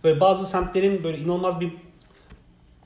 [0.03, 1.71] Böyle bazı semtlerin böyle inanılmaz bir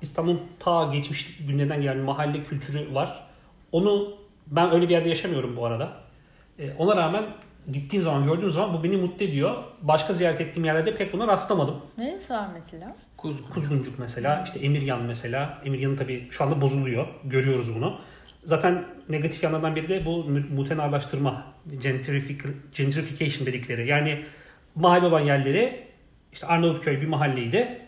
[0.05, 3.23] İstanbul'un ta geçmiş günlerden gelen bir mahalle kültürü var.
[3.71, 4.13] Onu
[4.47, 5.93] ben öyle bir yerde yaşamıyorum bu arada.
[6.59, 7.25] Ee, ona rağmen
[7.71, 9.63] gittiğim zaman gördüğüm zaman bu beni mutlu ediyor.
[9.81, 11.75] Başka ziyaret ettiğim yerlerde pek buna rastlamadım.
[11.97, 12.95] Neresi var mesela?
[13.17, 13.49] Kuzgun.
[13.49, 15.61] Kuzguncuk mesela, işte Emiryan mesela.
[15.65, 17.07] Emiryan'ın tabii şu anda bozuluyor.
[17.23, 17.99] Görüyoruz bunu.
[18.43, 20.23] Zaten negatif yanlardan biri de bu
[20.55, 23.87] mutenalaştırma, gentrific- gentrification dedikleri.
[23.87, 24.25] Yani
[24.75, 25.87] mahalle olan yerleri,
[26.33, 27.79] işte Arnavutköy bir mahalleydi.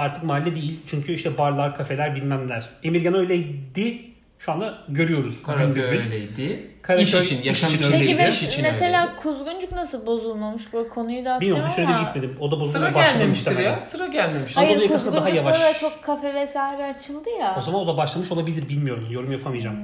[0.00, 0.80] Artık mahalle değil.
[0.86, 2.68] Çünkü işte barlar, kafeler bilmem neler.
[2.82, 4.00] Emirgan öyleydi.
[4.38, 5.42] Şu anda görüyoruz.
[5.42, 6.70] Karaköy öyleydi.
[6.82, 8.16] Karaköy iş için, yaşam için için, öyleydi.
[8.16, 9.20] Peki iş için mesela öyleydi.
[9.22, 10.72] Kuzguncuk nasıl bozulmamış?
[10.72, 12.02] Bu konuyu da atacağım Bilmiyorum bir süredir ama.
[12.02, 12.36] gitmedim.
[12.40, 13.72] O da Sıra bozulmaya muhtemelen.
[13.72, 13.80] ya.
[13.80, 14.56] Sıra gelmemiştir.
[14.56, 15.74] Hayır yakasında daha Kuzguncuk'ta yavaş.
[15.74, 17.54] da çok kafe vesaire açıldı ya.
[17.58, 19.04] O zaman o da başlamış olabilir bilmiyorum.
[19.10, 19.76] Yorum yapamayacağım.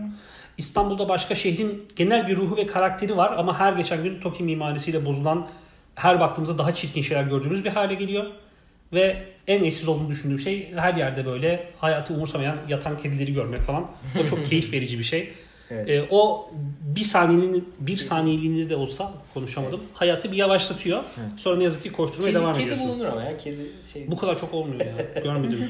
[0.58, 5.06] İstanbul'da başka şehrin genel bir ruhu ve karakteri var ama her geçen gün TOKİ mimarisiyle
[5.06, 5.46] bozulan
[5.94, 8.24] her baktığımızda daha çirkin şeyler gördüğümüz bir hale geliyor.
[8.92, 9.16] Ve
[9.46, 13.90] en eşsiz olduğunu düşündüğüm şey her yerde böyle hayatı umursamayan yatan kedileri görmek falan.
[14.22, 15.30] O çok keyif verici bir şey.
[15.70, 15.88] Evet.
[15.88, 16.50] Ee, o
[16.96, 19.80] bir saniyenin bir saniyeliğinde de olsa konuşamadım.
[19.94, 21.04] Hayatı bir yavaşlatıyor.
[21.20, 21.32] Evet.
[21.40, 22.88] Sonra ne yazık ki koşturmaya Kedi, devam kedi ediyorsun.
[22.88, 23.58] bulunur ama ya kedi
[23.92, 24.10] şey.
[24.10, 24.94] Bu kadar çok olmuyor ya.
[25.22, 25.68] Görmedim.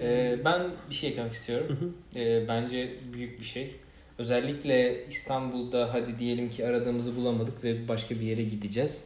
[0.00, 1.94] Ee, ben bir şey eklemek istiyorum.
[2.16, 3.74] Ee, bence büyük bir şey.
[4.18, 9.04] Özellikle İstanbul'da hadi diyelim ki aradığımızı bulamadık ve başka bir yere gideceğiz.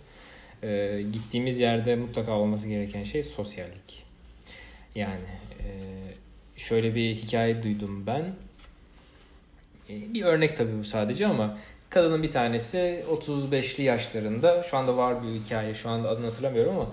[0.62, 4.04] Ee, gittiğimiz yerde mutlaka olması gereken şey sosyallik.
[4.94, 5.24] Yani
[5.61, 5.66] e,
[6.56, 8.34] şöyle bir hikaye duydum ben.
[9.90, 11.59] Ee, bir örnek tabii bu sadece ama
[11.90, 14.62] kadının bir tanesi 35'li yaşlarında.
[14.62, 15.74] Şu anda var bir hikaye.
[15.74, 16.92] Şu anda adını hatırlamıyorum ama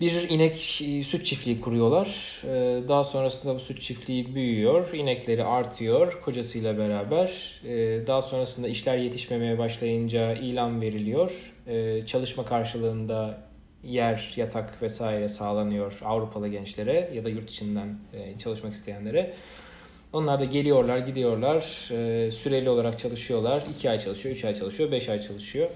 [0.00, 2.40] bir inek e, süt çiftliği kuruyorlar.
[2.44, 4.92] Ee, Daha sonrasında bu süt çiftliği büyüyor.
[4.92, 7.60] İnekleri artıyor kocasıyla beraber.
[7.64, 11.52] Ee, Daha sonrasında işler yetişmemeye başlayınca ilan veriliyor.
[12.06, 13.40] Çalışma karşılığında
[13.84, 19.34] yer, yatak vesaire sağlanıyor Avrupalı gençlere ya da yurt içinden e, çalışmak isteyenlere.
[20.12, 21.60] Onlar da geliyorlar, gidiyorlar.
[22.30, 23.64] Süreli olarak çalışıyorlar.
[23.76, 25.68] 2 ay çalışıyor, 3 ay çalışıyor, 5 ay çalışıyor.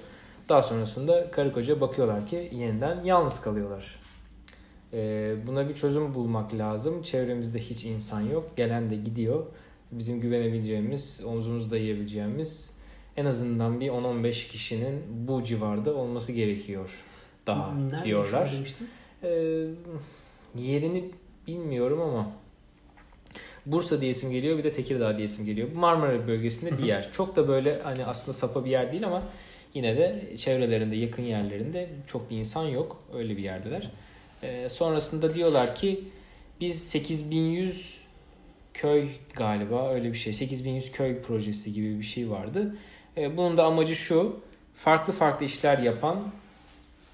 [0.48, 3.97] Daha sonrasında karı koca bakıyorlar ki yeniden yalnız kalıyorlar.
[4.92, 7.02] Ee, buna bir çözüm bulmak lazım.
[7.02, 8.56] Çevremizde hiç insan yok.
[8.56, 9.46] Gelen de gidiyor.
[9.92, 12.78] Bizim güvenebileceğimiz, omzumuzda yiyebileceğimiz
[13.16, 17.02] en azından bir 10-15 kişinin bu civarda olması gerekiyor
[17.46, 18.54] daha Nerede diyorlar.
[19.22, 19.28] Ee,
[20.56, 21.04] yerini
[21.46, 22.30] bilmiyorum ama
[23.66, 25.68] Bursa diyesim geliyor bir de Tekirdağ diyesim geliyor.
[25.74, 27.12] Bu Marmara bölgesinde bir yer.
[27.12, 29.22] Çok da böyle hani aslında sapa bir yer değil ama
[29.74, 33.02] yine de çevrelerinde yakın yerlerinde çok bir insan yok.
[33.14, 33.90] Öyle bir yerdeler.
[34.42, 36.04] Ee, sonrasında diyorlar ki
[36.60, 37.98] biz 8100
[38.74, 40.32] köy galiba öyle bir şey.
[40.32, 42.76] 8100 köy projesi gibi bir şey vardı.
[43.16, 44.40] Ee, bunun da amacı şu.
[44.76, 46.32] Farklı farklı işler yapan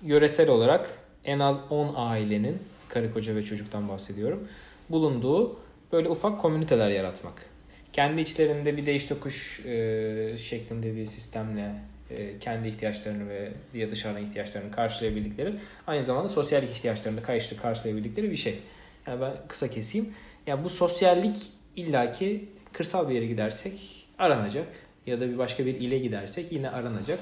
[0.02, 2.58] yöresel olarak en az 10 ailenin
[2.88, 4.48] karı koca ve çocuktan bahsediyorum.
[4.90, 5.60] Bulunduğu
[5.92, 7.46] böyle ufak komüniteler yaratmak.
[7.92, 11.93] Kendi içlerinde bir değiş tokuş e, şeklinde bir sistemle e,
[12.40, 15.54] kendi ihtiyaçlarını ve ya dışarıdan ihtiyaçlarını karşılayabildikleri
[15.86, 18.58] aynı zamanda sosyal ihtiyaçlarını karşı karşılayabildikleri bir şey.
[19.06, 20.14] Yani ben kısa keseyim.
[20.46, 21.36] Yani bu sosyallik
[21.76, 24.66] illaki kırsal bir yere gidersek aranacak
[25.06, 27.18] ya da bir başka bir ile gidersek yine aranacak.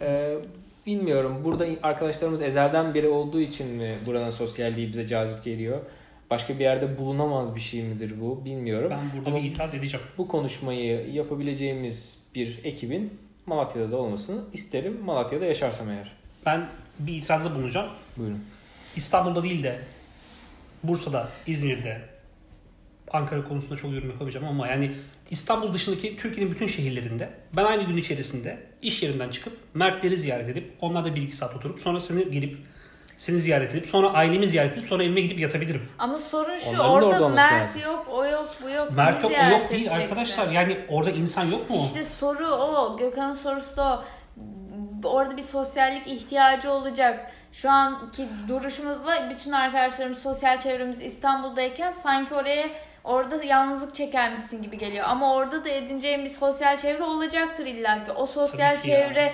[0.00, 0.36] Ee,
[0.86, 5.80] bilmiyorum burada arkadaşlarımız ezelden beri olduğu için mi buranın sosyalliği bize cazip geliyor?
[6.30, 8.90] Başka bir yerde bulunamaz bir şey midir bu bilmiyorum.
[8.90, 10.06] Ben burada Ama- bir itiraz edeceğim.
[10.18, 13.18] Bu konuşmayı yapabileceğimiz bir ekibin
[13.50, 15.00] Malatya'da da olmasını isterim.
[15.04, 16.12] Malatya'da yaşarsam eğer.
[16.46, 17.90] Ben bir itirazda bulunacağım.
[18.16, 18.44] Buyurun.
[18.96, 19.80] İstanbul'da değil de
[20.84, 22.00] Bursa'da, İzmir'de,
[23.10, 24.92] Ankara konusunda çok yorum yapamayacağım ama yani
[25.30, 30.72] İstanbul dışındaki Türkiye'nin bütün şehirlerinde ben aynı gün içerisinde iş yerimden çıkıp Mertleri ziyaret edip
[30.80, 32.58] onlarla bir iki saat oturup sonra seni gelip
[33.20, 35.88] seni ziyaret edip sonra ailemi ziyaret edip sonra evime gidip yatabilirim.
[35.98, 37.82] Ama sorun şu Onların da orada, orada Mert lazım.
[37.82, 38.92] yok, o yok, bu yok.
[38.96, 40.00] Mert yok o yok değil edeceksin?
[40.02, 41.76] arkadaşlar yani orada insan yok mu?
[41.76, 42.96] İşte soru o.
[42.96, 44.02] Gökhan'ın sorusu da
[45.04, 45.08] o.
[45.08, 47.30] Orada bir sosyallik ihtiyacı olacak.
[47.52, 52.66] Şu anki duruşumuzla bütün arkadaşlarımız, sosyal çevremiz İstanbul'dayken sanki oraya
[53.04, 55.04] orada yalnızlık çekermişsin gibi geliyor.
[55.08, 58.12] Ama orada da edineceğin bir sosyal çevre olacaktır illaki.
[58.12, 59.32] O sosyal ki çevre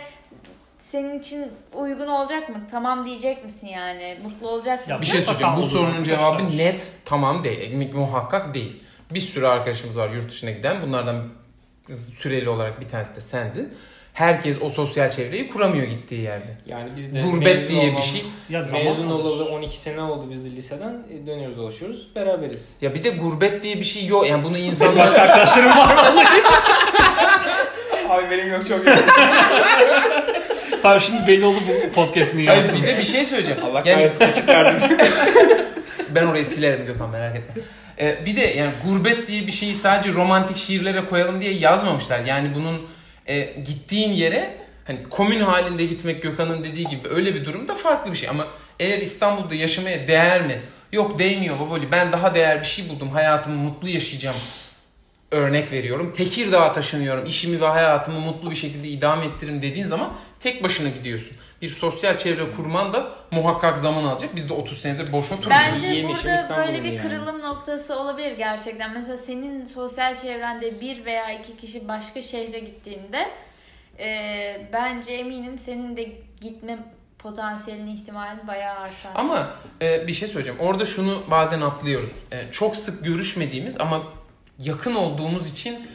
[0.91, 2.57] senin için uygun olacak mı?
[2.70, 4.18] Tamam diyecek misin yani?
[4.24, 5.03] Mutlu olacak Ya mısın?
[5.03, 5.57] Bir şey söyleyeceğim.
[5.57, 7.74] Bu sorunun cevabı net tamam değil.
[7.95, 8.82] mu- Muhakkak değil.
[9.14, 10.82] Bir sürü arkadaşımız var yurt dışına giden.
[10.82, 11.24] Bunlardan
[12.18, 13.74] süreli olarak bir tanesi de sendin.
[14.12, 16.57] Herkes o sosyal çevreyi kuramıyor gittiği yerde.
[16.66, 18.22] Yani biz de Gurbet diye bir olmamız- şey.
[18.49, 21.03] Ya Mezun olalı 12 sene oldu biz de liseden.
[21.12, 22.09] E, Dönüyoruz dolaşıyoruz.
[22.14, 22.76] Beraberiz.
[22.80, 24.28] Ya bir de gurbet diye bir şey yok.
[24.28, 26.26] Yani bunu insanlar başka arkadaşlarım var vallahi.
[28.11, 28.80] Abi benim yok çok
[30.87, 32.53] tamam şimdi belli oldu bu podcast'ini ya.
[32.53, 33.61] Hayır bir de bir şey söyleyeceğim.
[33.64, 34.99] Allah yani kahretsin çıkardım.
[36.14, 37.62] ben orayı silerim Gökhan merak etme.
[38.01, 42.20] Ee, bir de yani gurbet diye bir şeyi sadece romantik şiirlere koyalım diye yazmamışlar.
[42.20, 42.87] Yani bunun
[43.26, 48.16] e, gittiğin yere hani komün halinde gitmek Gökhan'ın dediği gibi öyle bir durumda farklı bir
[48.16, 48.28] şey.
[48.28, 48.47] Ama
[48.80, 50.61] eğer İstanbul'da yaşamaya değer mi?
[50.93, 51.93] Yok değmiyor baboli.
[51.93, 53.11] Ben daha değer bir şey buldum.
[53.11, 54.37] Hayatımı mutlu yaşayacağım.
[55.30, 56.12] Örnek veriyorum.
[56.12, 57.26] Tekirdağ'a taşınıyorum.
[57.26, 61.36] İşimi ve hayatımı mutlu bir şekilde idame ettiririm dediğin zaman tek başına gidiyorsun.
[61.62, 64.36] Bir sosyal çevre kurman da muhakkak zaman alacak.
[64.36, 65.72] Biz de 30 senedir boş oturmuyoruz.
[65.72, 67.08] Bence Yemişim burada İstanbul'un böyle bir yani.
[67.08, 68.90] kırılım noktası olabilir gerçekten.
[68.94, 73.28] Mesela senin sosyal çevrende bir veya iki kişi başka şehre gittiğinde
[73.98, 76.78] e, bence eminim senin de gitme
[77.18, 79.12] potansiyelin ihtimali bayağı artar.
[79.14, 79.50] Ama
[79.82, 80.60] e, bir şey söyleyeceğim.
[80.60, 82.10] Orada şunu bazen atlıyoruz.
[82.32, 84.02] E, çok sık görüşmediğimiz ama
[84.59, 85.88] yakın olduğumuz için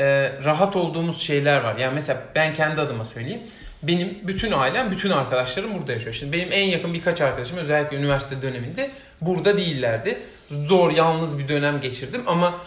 [0.00, 1.76] e, rahat olduğumuz şeyler var.
[1.76, 3.40] Yani mesela ben kendi adıma söyleyeyim.
[3.82, 6.14] Benim bütün ailem, bütün arkadaşlarım burada yaşıyor.
[6.14, 8.90] Şimdi benim en yakın birkaç arkadaşım özellikle üniversite döneminde
[9.20, 10.22] burada değillerdi.
[10.50, 12.60] Zor, yalnız bir dönem geçirdim ama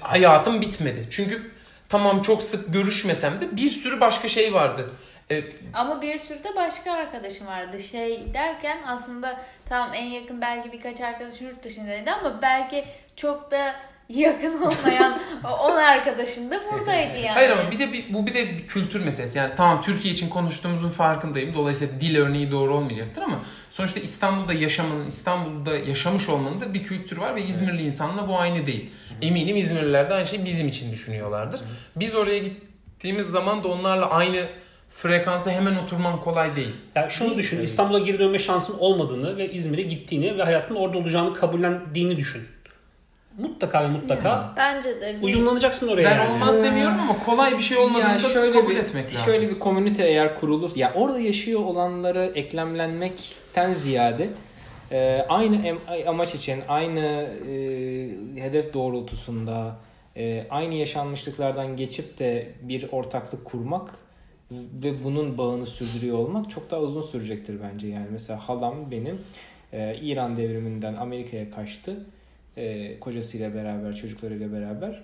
[0.00, 1.06] hayatım bitmedi.
[1.10, 1.50] Çünkü
[1.88, 4.90] tamam çok sık görüşmesem de bir sürü başka şey vardı.
[5.30, 7.82] E, Ama bir sürü de başka arkadaşım vardı.
[7.82, 12.84] Şey derken aslında tamam en yakın belki birkaç arkadaşım yurt dışındaydı ama belki
[13.16, 13.74] çok da
[14.14, 15.20] yakın olmayan
[15.60, 17.34] 10 arkadaşın da buradaydı yani.
[17.34, 19.38] Hayır ama bir de bir, bu bir de bir kültür meselesi.
[19.38, 21.54] Yani tamam Türkiye için konuştuğumuzun farkındayım.
[21.54, 23.40] Dolayısıyla dil örneği doğru olmayacaktır ama
[23.70, 28.66] sonuçta İstanbul'da yaşamanın, İstanbul'da yaşamış olmanın da bir kültür var ve İzmirli insanla bu aynı
[28.66, 28.90] değil.
[29.22, 31.60] Eminim İzmirliler de aynı şeyi bizim için düşünüyorlardır.
[31.96, 34.46] Biz oraya gittiğimiz zaman da onlarla aynı
[34.96, 36.74] frekansa hemen oturman kolay değil.
[36.94, 37.60] Yani şunu düşün.
[37.62, 42.42] İstanbul'a geri dönme şansın olmadığını ve İzmir'e gittiğini ve hayatının orada olacağını kabullendiğini düşün.
[43.38, 45.18] Mutlaka ve mutlaka Bence de.
[45.22, 46.32] uyumlanacaksın oraya Ben yani.
[46.32, 49.24] olmaz demiyorum ama kolay bir şey olmadığını Ya da şöyle kabul bir, etmek lazım.
[49.32, 54.28] Şöyle bir komünite eğer kurulur, ya orada yaşıyor olanları eklemlenmekten ziyade
[54.92, 57.52] e, aynı em- amaç için, aynı e,
[58.42, 59.76] hedef doğrultusunda,
[60.16, 63.94] e, aynı yaşanmışlıklardan geçip de bir ortaklık kurmak
[64.52, 67.88] ve bunun bağını sürdürüyor olmak çok daha uzun sürecektir bence.
[67.88, 69.20] Yani mesela halam benim
[69.72, 71.96] e, İran devriminden Amerika'ya kaçtı.
[72.60, 75.02] E, kocasıyla beraber, çocuklarıyla beraber.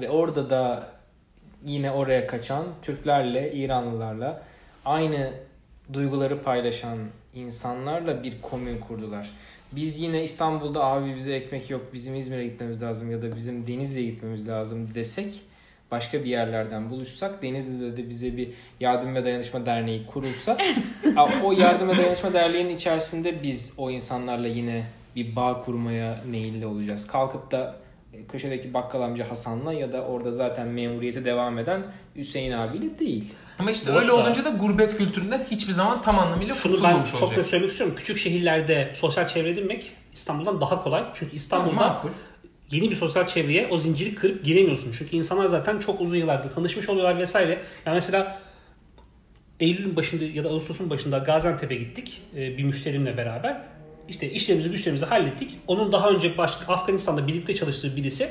[0.00, 0.88] Ve orada da
[1.66, 4.42] yine oraya kaçan Türklerle, İranlılarla
[4.84, 5.32] aynı
[5.92, 6.98] duyguları paylaşan
[7.34, 9.30] insanlarla bir komün kurdular.
[9.72, 14.06] Biz yine İstanbul'da abi bize ekmek yok, bizim İzmir'e gitmemiz lazım ya da bizim Denizli'ye
[14.06, 15.42] gitmemiz lazım desek
[15.90, 18.48] başka bir yerlerden buluşsak Denizli'de de bize bir
[18.80, 20.56] yardım ve dayanışma derneği kurulsa
[21.44, 24.84] o yardım ve dayanışma derneğinin içerisinde biz o insanlarla yine
[25.16, 27.06] bir bağ kurmaya meyilli olacağız.
[27.06, 27.76] Kalkıp da
[28.12, 31.82] e, köşedeki bakkal amca Hasan'la ya da orada zaten memuriyeti devam eden
[32.16, 33.24] Hüseyin abiyle değil.
[33.58, 36.78] Ama işte Bu öyle arada- olunca da gurbet kültüründen hiçbir zaman tam anlamıyla Şunu ben
[36.78, 37.46] kurtulmamış çok olacağız.
[37.46, 37.96] söylemek istiyorum.
[37.98, 41.04] Küçük şehirlerde sosyal çevre edinmek İstanbul'dan daha kolay.
[41.14, 42.08] Çünkü İstanbul'da Makul.
[42.70, 44.94] yeni bir sosyal çevreye o zinciri kırıp giremiyorsun.
[44.98, 47.58] Çünkü insanlar zaten çok uzun yıllardır tanışmış oluyorlar vesaire.
[47.86, 48.38] Yani mesela
[49.60, 53.60] Eylül'ün başında ya da Ağustos'un başında Gaziantep'e gittik e, bir müşterimle beraber.
[54.08, 55.58] İşte işlerimizi güçlerimizi hallettik.
[55.66, 58.28] Onun daha önce başka Afganistan'da birlikte çalıştığı birisi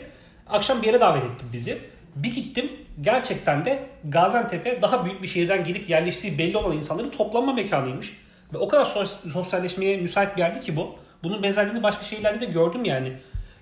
[0.49, 1.77] akşam bir yere davet etti bizi.
[2.15, 2.71] Bir gittim
[3.01, 8.17] gerçekten de Gaziantep'e daha büyük bir şehirden gelip yerleştiği belli olan insanların toplanma mekanıymış.
[8.53, 10.95] Ve o kadar sos- sosyalleşmeye müsait bir yerdi ki bu.
[11.23, 13.13] Bunun benzerliğini başka şehirlerde de gördüm yani.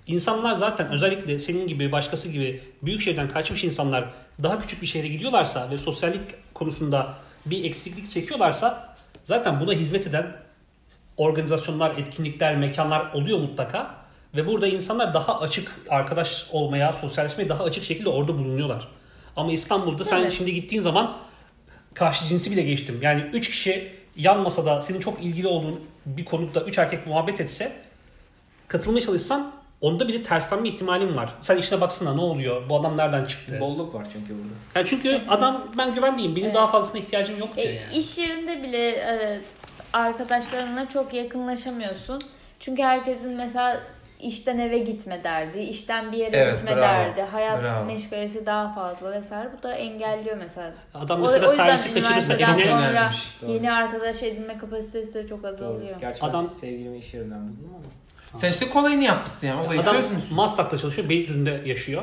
[0.06, 4.04] İnsanlar zaten özellikle senin gibi başkası gibi büyük şehirden kaçmış insanlar
[4.42, 7.14] daha küçük bir şehre gidiyorlarsa ve sosyallik konusunda
[7.46, 10.26] bir eksiklik çekiyorlarsa zaten buna hizmet eden
[11.16, 13.94] organizasyonlar, etkinlikler, mekanlar oluyor mutlaka.
[14.36, 18.88] Ve burada insanlar daha açık arkadaş olmaya, sosyalleşmeye daha açık şekilde orada bulunuyorlar.
[19.36, 20.32] Ama İstanbul'da sen Evet.
[20.32, 21.16] şimdi gittiğin zaman
[21.94, 22.98] karşı cinsi bile geçtim.
[23.02, 27.72] Yani 3 kişi yan masada senin çok ilgili olduğun bir konuda 3 erkek muhabbet etse
[28.68, 31.30] katılmaya çalışsan onda bile terslenme ihtimalin var.
[31.40, 32.68] Sen işine baksana ne oluyor?
[32.68, 33.60] Bu adam nereden çıktı?
[33.60, 34.54] Bolluk var çünkü burada.
[34.74, 36.36] Yani çünkü adam ben güvenliyim.
[36.36, 36.54] Benim Evet.
[36.54, 37.96] daha fazlasına ihtiyacım yok diyor E, yani.
[37.96, 39.40] iş yerinde bile e,
[39.94, 42.18] arkadaşlarına çok yakınlaşamıyorsun.
[42.60, 43.80] Çünkü herkesin mesela
[44.20, 46.80] işten eve gitme derdi, işten bir yere Evet, gitme bravo.
[46.82, 47.84] derdi, hayat Bravo.
[47.84, 49.48] meşgalesi daha fazla vesaire.
[49.58, 50.72] Bu da engelliyor mesela.
[50.94, 53.10] Adam mesela o servisi kaçırırsa evine sonra.
[53.42, 53.50] Doğru.
[53.50, 55.52] yeni arkadaş edinme kapasitesi de çok Doğru.
[55.54, 56.00] azalıyor.
[56.00, 57.84] Gerçi Adam- ben sevgilimi iş yerinden buldum ama.
[58.40, 59.66] Sen işte kolayını yapmışsın yani.
[59.66, 60.34] Olayı Adam çözmüşsün.
[60.36, 62.02] Maslak'ta çalışıyor, Beylikdüzü'nde yaşıyor.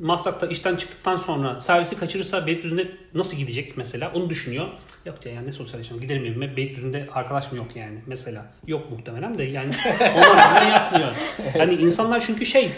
[0.00, 4.66] Maslak'ta işten çıktıktan sonra servisi kaçırırsa Beylikdüzü'nde nasıl gidecek mesela onu düşünüyor.
[5.04, 8.46] Yok diyor yani ne sosyalleşeceğim giderim evime Beylikdüzü'nde arkadaş mı yok yani mesela.
[8.66, 9.70] Yok muhtemelen de yani
[10.16, 11.12] ona rağmen yapmıyor.
[11.58, 12.70] Yani insanlar çünkü şey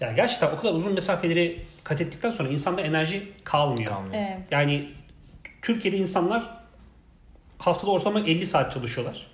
[0.00, 3.92] yani gerçekten o kadar uzun mesafeleri kat ettikten sonra insanda enerji kalmıyor.
[3.92, 4.14] Kalmıyor.
[4.14, 4.38] Evet.
[4.50, 4.88] Yani
[5.62, 6.50] Türkiye'de insanlar
[7.58, 9.26] haftada ortalama 50 saat çalışıyorlar.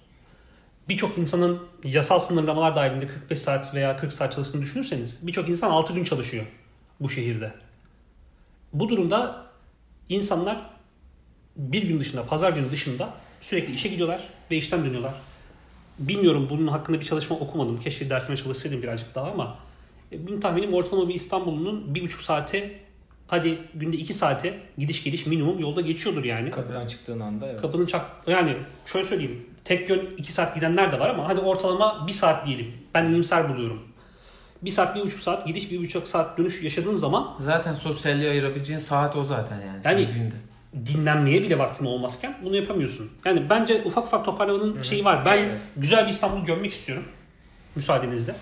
[0.89, 5.93] Birçok insanın yasal sınırlamalar dahilinde 45 saat veya 40 saat çalıştığını düşünürseniz birçok insan 6
[5.93, 6.45] gün çalışıyor
[7.01, 7.53] bu şehirde.
[8.73, 9.47] Bu durumda
[10.09, 10.71] insanlar
[11.57, 15.15] bir gün dışında, pazar günü dışında sürekli işe gidiyorlar ve işten dönüyorlar.
[15.99, 17.81] Bilmiyorum bunun hakkında bir çalışma okumadım.
[17.81, 19.59] Keşke dersime çalışsaydım birazcık daha ama
[20.13, 22.79] e, benim tahminim ortalama bir İstanbul'un bir buçuk saate
[23.27, 26.51] hadi günde iki saate gidiş geliş minimum yolda geçiyordur yani.
[26.51, 27.61] Kapıdan çıktığın anda evet.
[27.61, 32.07] Kapının çak yani şöyle söyleyeyim tek yön 2 saat gidenler de var ama hadi ortalama
[32.07, 32.73] 1 saat diyelim.
[32.95, 33.83] Ben iyimser buluyorum.
[34.63, 39.25] 1 saat, 1,5 saat gidiş, 1,5 saat dönüş yaşadığın zaman Zaten sosyalliğe ayırabileceğin saat o
[39.25, 39.81] zaten yani.
[39.85, 40.35] Yani- günde.
[40.87, 43.11] dinlenmeye bile vaktin olmazken bunu yapamıyorsun.
[43.25, 45.27] Yani bence ufak ufak toparlamanın şeyi var.
[45.27, 45.51] Ben Evet.
[45.77, 47.05] güzel bir İstanbul görmek istiyorum.
[47.77, 48.35] Müsaadenizle.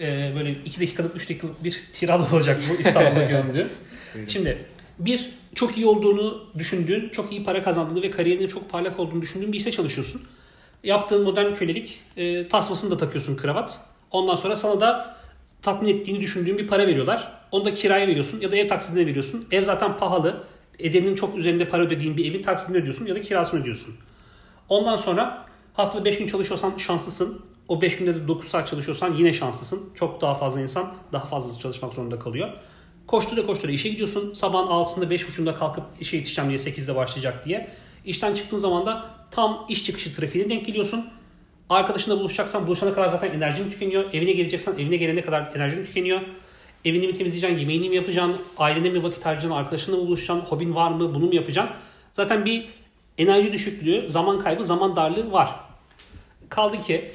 [0.00, 3.68] Ee, böyle 2 dakikalık, 3 dakikalık bir tirad olacak bu İstanbul'da göründüğü.
[4.14, 4.28] Buyurun.
[4.30, 4.58] Şimdi
[4.98, 9.52] bir çok iyi olduğunu düşündüğün, çok iyi para kazandığını ve kariyerinin çok parlak olduğunu düşündüğün
[9.52, 10.22] bir işte çalışıyorsun.
[10.84, 13.80] Yaptığın modern kölelik e, tasmasını da takıyorsun kravat.
[14.14, 15.16] Ondan sonra sana da
[15.62, 17.32] tatmin ettiğini düşündüğün bir para veriyorlar.
[17.52, 19.46] Onu da kiraya veriyorsun ya da ev taksidine veriyorsun.
[19.50, 20.44] Ev zaten pahalı.
[20.78, 23.94] Ederinin çok üzerinde para ödediğin bir evin taksidini ödüyorsun ya da kirasını ödüyorsun.
[24.68, 27.42] Ondan sonra haftada 5 gün çalışıyorsan şanslısın.
[27.68, 29.90] O 5 günde de 9 saat çalışıyorsan yine şanslısın.
[29.94, 32.48] Çok daha fazla insan daha fazlası çalışmak zorunda kalıyor.
[33.06, 34.34] Koştura koştura işe gidiyorsun.
[34.34, 37.70] Sabahın 6'sında 5.30'da kalkıp işe yetişeceğim diye 8'de başlayacak diye.
[38.04, 41.10] İşten çıktığın zaman da tam iş çıkışı trafiğine denk geliyorsun.
[41.68, 44.04] Arkadaşınla buluşacaksan buluşana kadar zaten enerjin tükeniyor.
[44.12, 46.20] Evine geleceksen evine gelene kadar enerjin tükeniyor.
[46.84, 51.14] Evini mi temizleyeceksin, yemeğini mi yapacaksın, ailene mi vakit harcayacaksın, arkadaşınla buluşacaksın, hobin var mı,
[51.14, 51.76] bunu mu yapacaksın?
[52.12, 52.68] Zaten bir
[53.18, 55.50] enerji düşüklüğü, zaman kaybı, zaman darlığı var.
[56.48, 57.12] Kaldı ki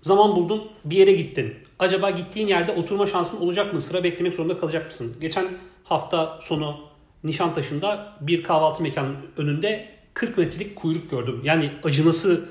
[0.00, 1.54] zaman buldun, bir yere gittin.
[1.78, 3.80] Acaba gittiğin yerde oturma şansın olacak mı?
[3.80, 5.16] Sıra beklemek zorunda kalacak mısın?
[5.20, 5.48] Geçen
[5.84, 6.80] hafta sonu
[7.24, 11.40] Nişantaşı'nda bir kahvaltı mekanının önünde 40 metrelik kuyruk gördüm.
[11.44, 12.48] Yani acınası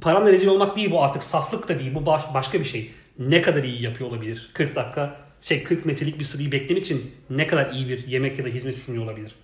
[0.00, 2.90] paranla rezil olmak değil bu artık saflık da değil bu baş- başka bir şey.
[3.18, 4.50] Ne kadar iyi yapıyor olabilir?
[4.54, 8.44] 40 dakika şey 40 metrelik bir sırayı beklemek için ne kadar iyi bir yemek ya
[8.44, 9.34] da hizmet sunuyor olabilir?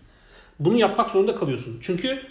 [0.61, 1.79] Bunu yapmak zorunda kalıyorsun.
[1.83, 2.23] Çünkü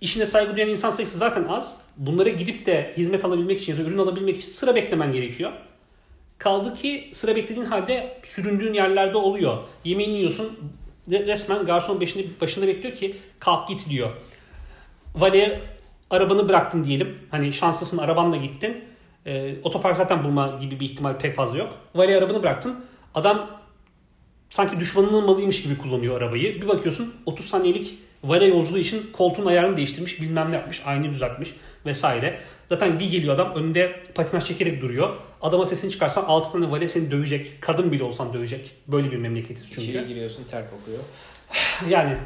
[0.00, 1.80] işine saygı duyan insan sayısı zaten az.
[1.96, 5.52] Bunlara gidip de hizmet alabilmek için ya da ürün alabilmek için sıra beklemen gerekiyor.
[6.38, 9.58] Kaldı ki sıra beklediğin halde süründüğün yerlerde oluyor.
[9.84, 10.58] Yemeğini yiyorsun
[11.10, 14.10] resmen garson başında, başında bekliyor ki kalk git diyor.
[15.14, 15.60] Valiye
[16.10, 17.18] arabanı bıraktın diyelim.
[17.30, 18.84] Hani şanslısın arabanla gittin.
[19.26, 21.74] Ee, otopark zaten bulma gibi bir ihtimal pek fazla yok.
[21.94, 22.84] Valiye arabanı bıraktın.
[23.14, 23.50] Adam
[24.50, 26.62] sanki düşmanının malıymış gibi kullanıyor arabayı.
[26.62, 31.54] Bir bakıyorsun 30 saniyelik valiye yolculuğu için koltuğun ayarını değiştirmiş, bilmem ne yapmış, aynı düzeltmiş
[31.86, 32.38] vesaire.
[32.68, 35.16] Zaten bir geliyor adam önünde patinaj çekerek duruyor.
[35.42, 37.62] Adama sesini çıkarsan 6 tane valiye seni dövecek.
[37.62, 38.70] Kadın bile olsan dövecek.
[38.88, 39.82] Böyle bir memleketiz çünkü.
[39.82, 40.98] İçeri giriyorsun ter kokuyor.
[41.88, 42.16] Yani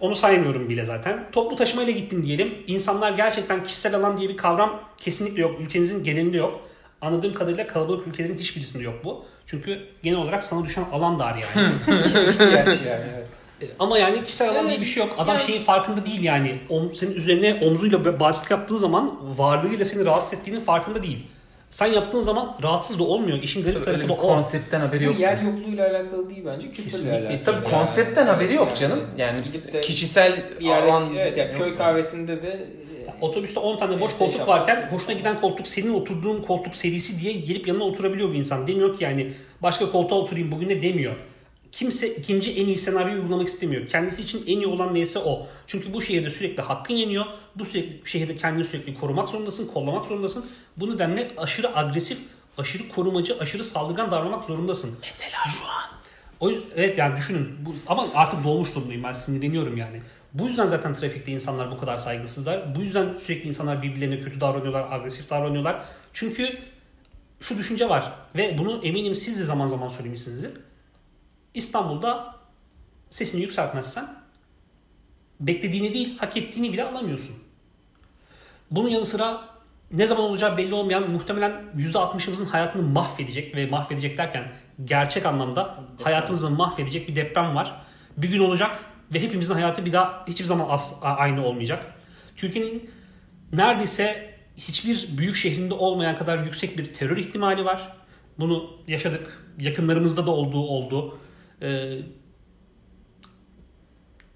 [0.00, 1.28] onu saymıyorum bile zaten.
[1.32, 2.54] Toplu taşımayla gittin diyelim.
[2.66, 5.60] İnsanlar gerçekten kişisel alan diye bir kavram kesinlikle yok.
[5.60, 6.60] Ülkenizin genelinde yok.
[7.00, 9.24] Anladığım kadarıyla kalabalık ülkelerin hiçbirisinde yok bu.
[9.46, 11.68] Çünkü genel olarak sana düşen alan dar yani.
[12.38, 13.28] Gerçi yani evet.
[13.78, 15.14] Ama yani kişisel alan diye bir şey yok.
[15.18, 16.58] Adam yani- şeyin farkında değil yani.
[16.68, 21.26] Om, senin üzerine omzuyla baskı yaptığı zaman varlığıyla seni rahatsız ettiğinin farkında değil.
[21.70, 23.42] Sen yaptığın zaman rahatsız da olmuyor.
[23.42, 24.22] İşin garip tarafı Öyle da bir o.
[24.22, 25.20] konseptten haberi Bu yok.
[25.20, 26.66] yer yokluğuyla alakalı değil bence.
[26.68, 27.18] Kültürle Kesinlikle.
[27.28, 27.44] alakalı.
[27.44, 27.70] Tabii yani.
[27.70, 29.00] konseptten haberi yok canım.
[29.18, 32.64] Yani gidip de kişisel bir yerde, alan evet yani köy kahvesinde de
[33.20, 37.68] Otobüste 10 tane boş koltuk varken hoşuna giden koltuk senin oturduğun koltuk serisi diye gelip
[37.68, 38.66] yanına oturabiliyor bir insan.
[38.66, 41.14] Demiyor ki yani başka koltuğa oturayım bugün de demiyor.
[41.72, 43.88] Kimse ikinci en iyi senaryoyu uygulamak istemiyor.
[43.88, 45.46] Kendisi için en iyi olan neyse o.
[45.66, 47.24] Çünkü bu şehirde sürekli hakkın yeniyor.
[47.56, 50.46] Bu sürekli, şehirde kendini sürekli korumak zorundasın, kollamak zorundasın.
[50.76, 52.18] Bu nedenle aşırı agresif,
[52.58, 54.98] aşırı korumacı, aşırı saldırgan davranmak zorundasın.
[55.02, 55.96] Mesela şu an.
[56.40, 57.56] O yüzden, evet yani düşünün.
[57.66, 60.02] Bu, ama artık dolmuş durumdayım ben sinirleniyorum yani.
[60.34, 62.74] Bu yüzden zaten trafikte insanlar bu kadar saygısızlar.
[62.74, 65.84] Bu yüzden sürekli insanlar birbirlerine kötü davranıyorlar, agresif davranıyorlar.
[66.12, 66.58] Çünkü
[67.40, 70.50] şu düşünce var ve bunu eminim siz de zaman zaman söylemişsinizdir.
[71.56, 72.36] İstanbul'da
[73.10, 74.08] sesini yükseltmezsen
[75.40, 77.36] beklediğini değil hak ettiğini bile alamıyorsun.
[78.70, 79.48] Bunun yanı sıra
[79.92, 84.52] ne zaman olacağı belli olmayan muhtemelen %60'ımızın hayatını mahvedecek ve mahvedecek derken
[84.84, 87.80] gerçek anlamda hayatımızı mahvedecek bir deprem var.
[88.16, 88.84] Bir gün olacak
[89.14, 91.94] ve hepimizin hayatı bir daha hiçbir zaman as- aynı olmayacak.
[92.36, 92.90] Türkiye'nin
[93.52, 97.92] neredeyse hiçbir büyük şehrinde olmayan kadar yüksek bir terör ihtimali var.
[98.38, 99.42] Bunu yaşadık.
[99.58, 101.18] Yakınlarımızda da olduğu oldu.
[101.62, 101.98] Ee,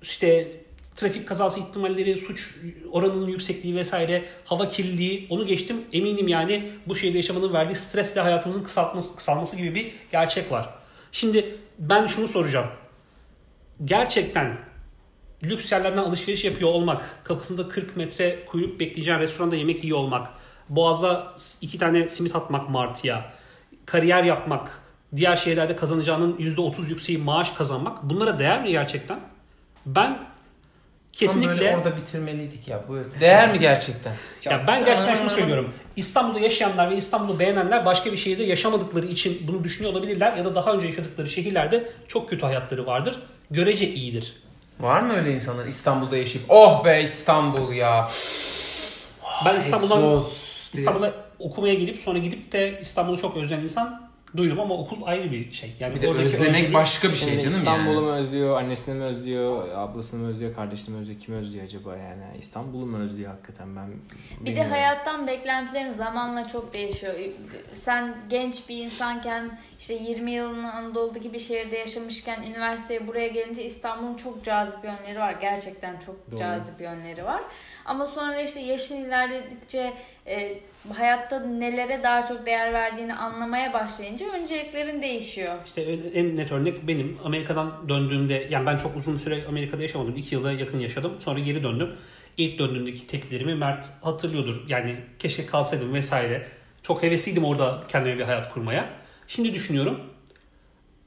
[0.03, 0.61] işte
[0.97, 2.55] trafik kazası ihtimalleri, suç
[2.93, 5.77] oranının yüksekliği vesaire, hava kirliliği onu geçtim.
[5.93, 10.68] Eminim yani bu şehirde yaşamanın verdiği stresle hayatımızın kısaltması, kısalması gibi bir gerçek var.
[11.12, 12.66] Şimdi ben şunu soracağım.
[13.85, 14.59] Gerçekten
[15.43, 20.29] lüks yerlerden alışveriş yapıyor olmak, kapısında 40 metre kuyruk bekleyeceğin restoranda yemek yiyor olmak,
[20.68, 23.33] boğaza iki tane simit atmak martıya,
[23.87, 24.83] kariyer yapmak,
[25.16, 29.20] diğer şehirlerde kazanacağının %30 yükseği maaş kazanmak bunlara değer mi gerçekten?
[29.86, 30.18] Ben
[31.12, 31.48] Kesinlikle.
[31.52, 32.84] kesinlikle böyle orada bitirmeliydik ya.
[32.88, 34.12] Bu değer mi gerçekten?
[34.44, 35.74] ya ben gerçekten şunu söylüyorum.
[35.96, 40.54] İstanbul'da yaşayanlar ve İstanbul'u beğenenler başka bir şehirde yaşamadıkları için bunu düşünüyor olabilirler ya da
[40.54, 43.18] daha önce yaşadıkları şehirlerde çok kötü hayatları vardır.
[43.50, 44.34] Görece iyidir.
[44.80, 48.11] Var mı öyle insanlar İstanbul'da yaşayıp oh be İstanbul ya.
[49.46, 50.24] Ben İstanbul'dan.
[50.72, 55.53] İstanbul'a okumaya gelip sonra gidip de İstanbul'u çok özleyen insan duydum ama okul ayrı bir
[55.53, 55.72] şey.
[55.81, 58.05] Yani Bir de oradaki özlemek başka bir şey canım İstanbul'u yani.
[58.05, 62.24] mu özlüyor, annesini mi özlüyor, ablasını mı özlüyor, kardeşini mi özlüyor, kimi özlüyor acaba yani?
[62.39, 63.89] İstanbul'u mu özlüyor hakikaten ben
[64.41, 67.14] Bir de hayattan beklentilerin zamanla çok değişiyor.
[67.72, 74.16] Sen genç bir insanken işte 20 yılın Anadolu'daki bir şehirde yaşamışken üniversiteye buraya gelince İstanbul'un
[74.16, 75.37] çok cazip yönleri var.
[75.41, 76.39] Gerçekten çok Doğru.
[76.41, 77.43] cazip yönleri var.
[77.85, 79.93] Ama sonra işte yaşın ilerledikçe
[80.31, 80.61] e,
[80.97, 85.55] hayatta nelere daha çok değer verdiğini anlamaya başlayınca önceliklerin değişiyor.
[85.66, 85.83] İşte
[86.14, 87.18] en net örnek benim.
[87.24, 90.16] Amerika'dan döndüğümde yani ben çok uzun süre Amerika'da yaşamadım.
[90.16, 91.12] 2 yıla yakın yaşadım.
[91.20, 91.97] Sonra geri döndüm.
[92.37, 94.68] İlk döndüğümdeki tepkilerimi Mert hatırlıyordur.
[94.68, 96.47] Yani keşke kalsaydım vesaire.
[96.83, 98.89] Çok hevesliydim orada kendime bir hayat kurmaya.
[99.28, 100.01] Şimdi düşünüyorum.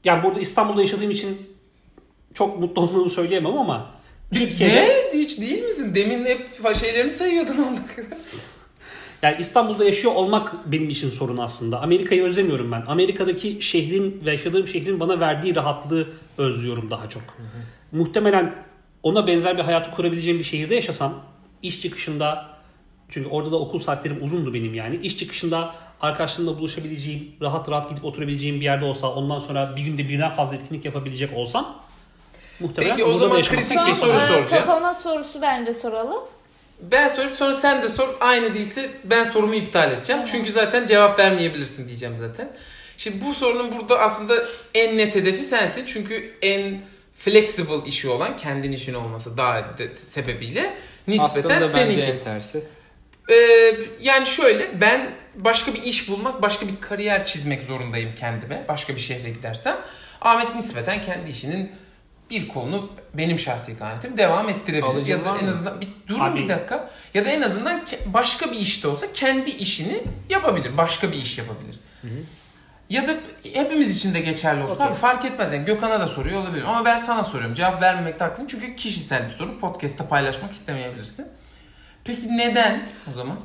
[0.04, 1.56] Yani burada İstanbul'da yaşadığım için
[2.34, 3.90] çok mutlu olduğumu söyleyemem ama
[4.34, 5.18] Türkiye'de Ne?
[5.18, 5.94] Hiç değil misin?
[5.94, 7.80] Demin hep şeylerini sayıyordun onda.
[9.24, 11.82] Yani İstanbul'da yaşıyor olmak benim için sorun aslında.
[11.82, 12.84] Amerika'yı özlemiyorum ben.
[12.86, 16.08] Amerika'daki şehrin ve yaşadığım şehrin bana verdiği rahatlığı
[16.38, 17.22] özlüyorum daha çok.
[17.92, 18.54] Muhtemelen
[19.02, 21.14] ona benzer bir hayatı kurabileceğim bir şehirde yaşasam
[21.62, 22.46] iş çıkışında
[23.08, 24.96] çünkü orada da okul saatlerim uzundu benim yani.
[24.96, 30.08] İş çıkışında arkadaşlarımla buluşabileceğim, rahat rahat gidip oturabileceğim bir yerde olsa, ondan sonra bir günde
[30.08, 31.76] birden fazla etkinlik yapabilecek olsam
[32.60, 34.44] muhtemelen Peki, o zaman kritik bir soru soracağım.
[34.50, 36.20] Kapama sorusu bence soralım.
[36.90, 38.08] Ben sorup sonra sen de sor.
[38.20, 40.22] Aynı değilse ben sorumu iptal edeceğim.
[40.24, 42.52] Çünkü zaten cevap vermeyebilirsin diyeceğim zaten.
[42.98, 44.34] Şimdi bu sorunun burada aslında
[44.74, 45.86] en net hedefi sensin.
[45.86, 46.80] Çünkü en
[47.16, 50.74] flexible işi olan kendin işin olması daha de, sebebiyle
[51.08, 52.00] nispeten Aslında bence seninki.
[52.00, 52.62] en tersi.
[53.30, 53.34] Ee,
[54.00, 58.64] yani şöyle ben başka bir iş bulmak, başka bir kariyer çizmek zorundayım kendime.
[58.68, 59.76] Başka bir şehre gidersem.
[60.20, 61.72] Ahmet nispeten kendi işinin
[62.30, 64.82] bir kolunu benim şahsi kanaatim devam ettirebilir.
[64.90, 65.50] Alıcın ya da en mı?
[65.50, 66.90] azından bir durun Abi- bir dakika.
[67.14, 70.76] Ya da en azından başka bir işte olsa kendi işini yapabilir.
[70.76, 71.78] Başka bir iş yapabilir.
[72.90, 73.14] Ya da
[73.54, 74.74] hepimiz için de geçerli olsun.
[74.74, 74.86] Okey.
[74.86, 76.64] Abi fark etmez yani Gökhan'a da soruyor olabilir.
[76.64, 77.54] Ama ben sana soruyorum.
[77.54, 78.46] Cevap vermemekte haklısın.
[78.50, 79.58] Çünkü kişisel bir soru.
[79.60, 81.26] Podcast'ta paylaşmak istemeyebilirsin.
[82.04, 83.40] Peki neden o zaman?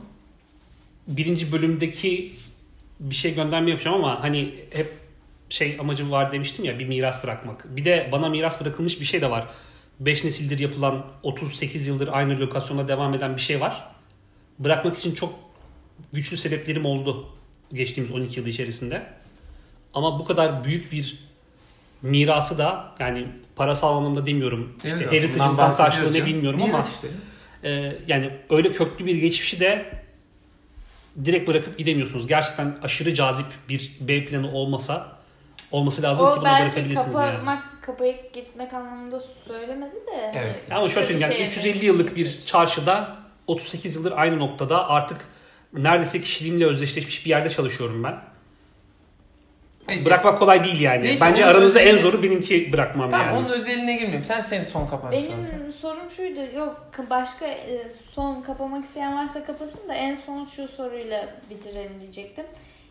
[1.08, 2.34] birinci bölümdeki
[3.00, 4.99] bir şey gönderme yapacağım ama hani hep
[5.50, 7.76] şey amacım var demiştim ya bir miras bırakmak.
[7.76, 9.48] Bir de bana miras bırakılmış bir şey de var.
[10.00, 13.88] 5 nesildir yapılan 38 yıldır aynı lokasyonda devam eden bir şey var.
[14.60, 15.34] Bırakmak için çok
[16.14, 17.30] güçlü sebeplerim oldu
[17.74, 19.04] geçtiğimiz 12 yıl içerisinde.
[19.94, 21.20] Ama bu kadar büyük bir
[22.02, 24.74] mirası da yani parasal anlamda demiyorum.
[24.84, 27.08] İşte Evet, heritage'ın bundan tam karşılığı ne bilmiyorum ama Miras işte.
[27.64, 30.00] ee, yani öyle köklü bir geçmişi de
[31.26, 32.28] direkt bırakıp gidemiyorsunuz.
[32.28, 35.19] Gerçekten aşırı cazip bir B planı olmasa
[35.72, 37.26] olması lazım ki O bunu belki bırakabilirsiniz yani.
[37.32, 40.32] kapatmak, kapayıp gitmek anlamında söylemedi de.
[40.36, 40.56] Evet.
[40.72, 43.16] Ama şöyle söyleyeyim yani Şey 350 yıllık bir çarşıda
[43.48, 45.18] 38 yıldır aynı noktada artık
[45.74, 48.16] neredeyse kişiliğimle özdeşleşmiş bir yerde çalışıyorum ben.
[49.88, 50.06] Peki.
[50.06, 51.04] Bırakmak kolay değil yani.
[51.04, 53.38] Neyse, Bence aranızda en özelliği- zoru benimki bırakmam Tamam yani.
[53.38, 54.24] onun özeline girmeyeyim.
[54.24, 55.72] Sen senin son kapanış Benim soracaksın.
[55.82, 56.40] sorum şuydu.
[56.58, 62.46] Yok başka e, son kapamak isteyen varsa kapasın da en son şu soruyla bitirelim diyecektim.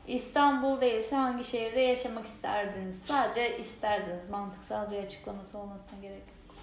[0.08, 2.96] İstanbul değilse hangi şehirde yaşamak isterdiniz?
[3.06, 4.30] Sadece isterdiniz.
[4.30, 6.56] Mantıksal bir açıklaması olmasına gerek yok.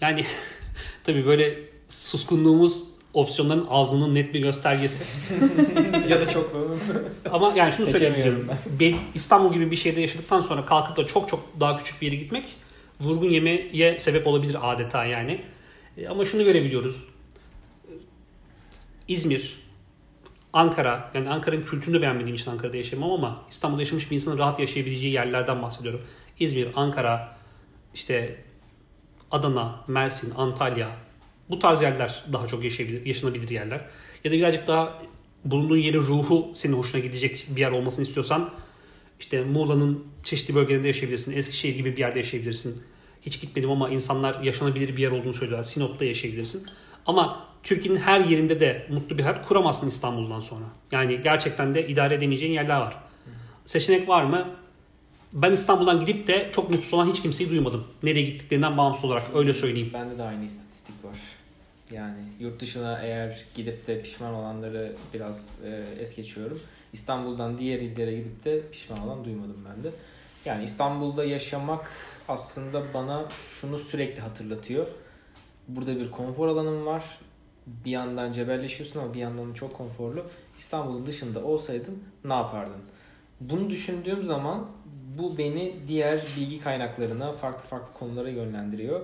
[0.00, 0.24] Yani
[1.04, 1.58] tabii böyle
[1.88, 2.84] suskunluğumuz
[3.14, 5.04] opsiyonların ağzının net bir göstergesi.
[6.08, 6.80] ya da çokluğunun.
[7.30, 8.48] Ama yani şunu söyleyebilirim.
[8.80, 12.16] Ben İstanbul gibi bir şehirde yaşadıktan sonra kalkıp da çok çok daha küçük bir yere
[12.16, 12.56] gitmek
[13.00, 15.40] vurgun yemeye sebep olabilir adeta yani.
[15.96, 17.04] E, Ama şunu görebiliyoruz.
[19.08, 19.58] İzmir,
[20.52, 25.14] Ankara, yani Ankara'nın kültürünü beğenmediğim için Ankara'da yaşamam ama İstanbul'da yaşamış bir insanın rahat yaşayabileceği
[25.14, 26.00] yerlerden bahsediyorum.
[26.38, 27.36] İzmir, Ankara,
[27.94, 28.44] işte
[29.30, 30.88] Adana, Mersin, Antalya
[31.50, 33.84] bu tarz yerler daha çok yaşayabilir, yaşanabilir yerler.
[34.24, 35.02] Ya da birazcık daha
[35.44, 38.50] bulunduğun yerin ruhu senin hoşuna gidecek bir yer olmasını istiyorsan
[39.20, 41.32] işte Muğla'nın çeşitli bölgelerinde yaşayabilirsin.
[41.32, 42.82] Eskişehir gibi bir yerde yaşayabilirsin.
[43.22, 45.64] Hiç gitmedim ama insanlar yaşanabilir bir yer olduğunu söylüyorlar.
[45.64, 46.66] Sinop'ta yaşayabilirsin.
[47.06, 50.64] Ama Türkiye'nin her yerinde de mutlu bir hayat kuramazsın İstanbul'dan sonra.
[50.92, 52.96] Yani gerçekten de idare edemeyeceğin yerler var.
[53.64, 54.48] Seçenek var mı?
[55.32, 57.86] Ben İstanbul'dan gidip de çok mutsuz olan hiç kimseyi duymadım.
[58.02, 59.90] Nereye gittiklerinden bağımsız olarak öyle söyleyeyim.
[59.94, 61.16] Bende de aynı istatistik var.
[61.92, 66.60] Yani yurt dışına eğer gidip de pişman olanları biraz e, es geçiyorum.
[66.92, 69.90] İstanbul'dan diğer illere gidip de pişman olan duymadım ben de.
[70.44, 71.90] Yani İstanbul'da yaşamak
[72.28, 73.28] aslında bana
[73.60, 74.86] şunu sürekli hatırlatıyor.
[75.68, 77.04] Burada bir konfor alanım var.
[77.84, 80.24] Bir yandan cebelleşiyorsun ama bir yandan çok konforlu.
[80.58, 82.82] İstanbul'un dışında olsaydın ne yapardın?
[83.40, 84.66] Bunu düşündüğüm zaman
[85.18, 89.00] bu beni diğer bilgi kaynaklarına, farklı farklı konulara yönlendiriyor.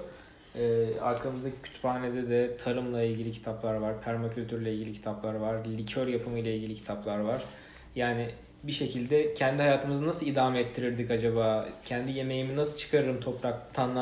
[0.54, 6.56] Ee, arkamızdaki kütüphanede de tarımla ilgili kitaplar var, permakültürle ilgili kitaplar var, likör yapımı ile
[6.56, 7.42] ilgili kitaplar var.
[7.96, 8.30] Yani
[8.62, 11.68] bir şekilde kendi hayatımızı nasıl idame ettirirdik acaba?
[11.86, 13.96] Kendi yemeğimi nasıl çıkarırım topraktan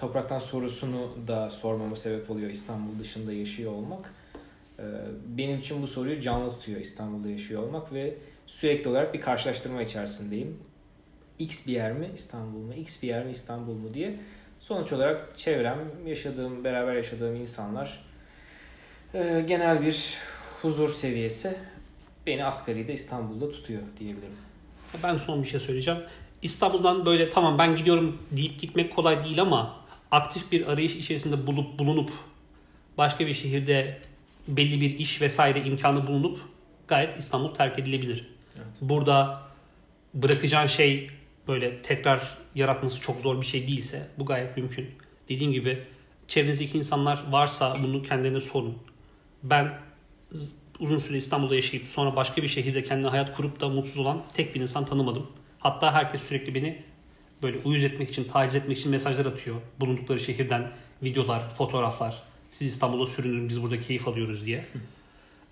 [0.00, 4.14] topraktan sorusunu da sormama sebep oluyor İstanbul dışında yaşıyor olmak.
[4.78, 4.82] Ee,
[5.26, 8.14] benim için bu soruyu canlı tutuyor İstanbul'da yaşıyor olmak ve
[8.46, 10.58] sürekli olarak bir karşılaştırma içerisindeyim.
[11.38, 12.74] X bir yer mi İstanbul mu?
[12.74, 14.16] X bir yer mi İstanbul mu diye.
[14.60, 18.04] Sonuç olarak çevrem, yaşadığım, beraber yaşadığım insanlar
[19.14, 20.14] e, genel bir
[20.62, 21.56] huzur seviyesi
[22.26, 24.36] beni asgari de İstanbul'da tutuyor diyebilirim.
[25.02, 26.00] Ben son bir şey söyleyeceğim.
[26.42, 29.79] İstanbul'dan böyle tamam ben gidiyorum deyip gitmek kolay değil ama
[30.10, 32.10] aktif bir arayış içerisinde bulup bulunup
[32.98, 33.98] başka bir şehirde
[34.48, 36.40] belli bir iş vesaire imkanı bulunup
[36.88, 38.26] gayet İstanbul terk edilebilir.
[38.56, 38.66] Evet.
[38.80, 39.42] Burada
[40.14, 41.10] bırakacağın şey
[41.48, 44.90] böyle tekrar yaratması çok zor bir şey değilse bu gayet mümkün.
[45.28, 45.82] Dediğim gibi
[46.28, 48.78] çevrenizdeki insanlar varsa bunu kendilerine sorun.
[49.42, 49.78] Ben
[50.80, 54.54] uzun süre İstanbul'da yaşayıp sonra başka bir şehirde kendine hayat kurup da mutsuz olan tek
[54.54, 55.26] bir insan tanımadım.
[55.58, 56.82] Hatta herkes sürekli beni
[57.42, 59.56] böyle uyuz etmek için, taciz etmek için mesajlar atıyor.
[59.80, 60.70] Bulundukları şehirden
[61.02, 62.22] videolar, fotoğraflar.
[62.50, 64.64] Siz İstanbul'da sürünün, biz burada keyif alıyoruz diye.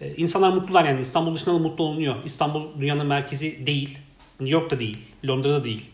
[0.00, 1.00] Ee, insanlar mutlular yani.
[1.00, 2.16] İstanbul dışında da mutlu olunuyor.
[2.24, 3.98] İstanbul dünyanın merkezi değil.
[4.40, 4.98] New York'ta değil.
[5.26, 5.90] Londra'da değil.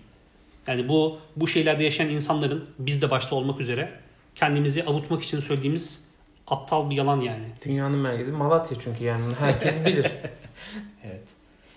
[0.67, 4.01] Yani bu bu şeylerde yaşayan insanların biz de başta olmak üzere
[4.35, 6.05] kendimizi avutmak için söylediğimiz
[6.47, 7.45] aptal bir yalan yani.
[7.65, 10.07] Dünyanın merkezi Malatya çünkü yani herkes bilir.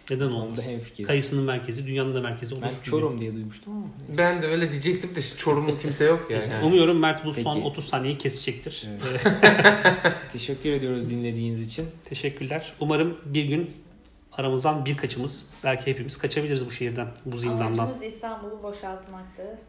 [0.10, 0.72] Neden olmaz?
[1.08, 2.62] Kayısının merkezi, dünyanın da merkezi olur.
[2.62, 2.84] Ben gibi.
[2.84, 3.86] Çorum diye duymuştum ama.
[4.08, 4.18] neyse.
[4.18, 6.41] Ben de öyle diyecektim de Çorumlu kimse yok yani.
[6.41, 7.41] Neyse, Umuyorum Mert bu Peki.
[7.41, 8.88] son 30 saniyeyi kesecektir.
[9.10, 9.22] Evet.
[10.34, 11.86] Teşekkür ediyoruz dinlediğiniz için.
[12.03, 12.74] Teşekkürler.
[12.80, 13.72] Umarım bir gün
[14.32, 17.84] aramızdan birkaçımız, belki hepimiz kaçabiliriz bu şehirden, bu zindandan.
[17.84, 19.60] Amacımız İstanbul'u boşaltmaktı.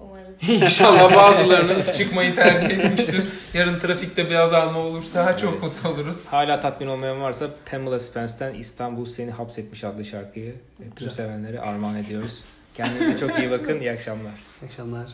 [0.00, 0.36] Umarız.
[0.48, 3.22] İnşallah bazılarınız çıkmayı tercih etmiştir.
[3.54, 6.26] Yarın trafikte bir azalma olursa çok mutlu oluruz.
[6.32, 11.12] Hala tatmin olmayan varsa Pamela Spence'den İstanbul Seni Hapsetmiş adlı şarkıyı e, tüm Güzel.
[11.12, 12.44] sevenlere armağan ediyoruz.
[12.74, 13.80] Kendinize çok iyi bakın.
[13.80, 14.32] İyi akşamlar.
[14.62, 15.06] İyi akşamlar.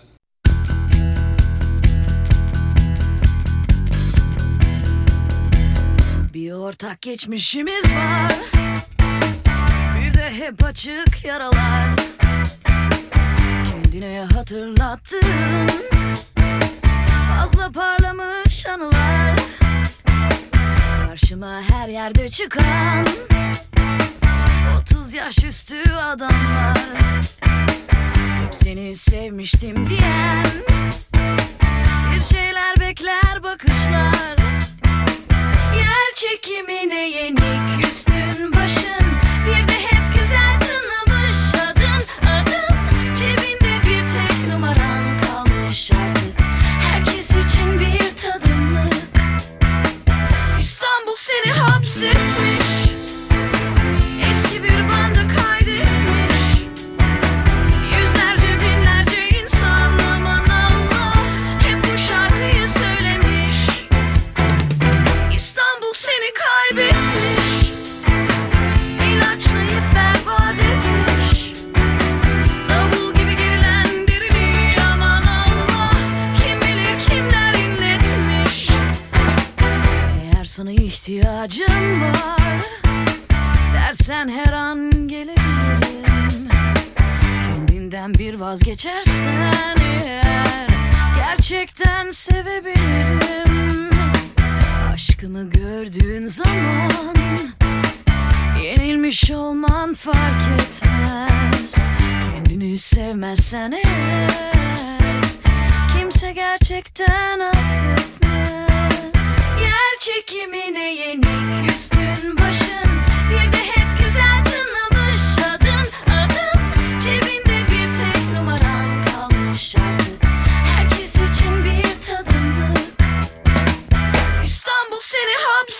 [6.35, 8.33] Bir ortak geçmişimiz var
[10.01, 11.97] Bir de hep açık yaralar
[13.97, 15.69] Kendine hatırlattığın
[17.29, 19.37] Fazla parlamış anılar
[21.07, 23.07] Karşıma her yerde çıkan.
[24.81, 26.79] 30 yaş üstü adamlar
[28.45, 30.47] Hep seni sevmiştim diyen.
[32.15, 34.37] Bir şeyler bekler bakışlar
[35.77, 39.06] Yer çekimine yenik üstün başın
[84.07, 86.49] Dersen her an gelebilirim
[87.47, 90.67] Kendinden bir vazgeçersen eğer
[91.17, 93.91] Gerçekten sevebilirim.
[94.93, 97.15] Aşkımı gördüğün zaman
[98.63, 101.75] Yenilmiş olman fark etmez.
[102.25, 105.23] Kendini sevmezsen eğer
[105.99, 108.57] Kimse gerçekten affetmez.
[109.61, 112.36] Yer çekimine yenik üstün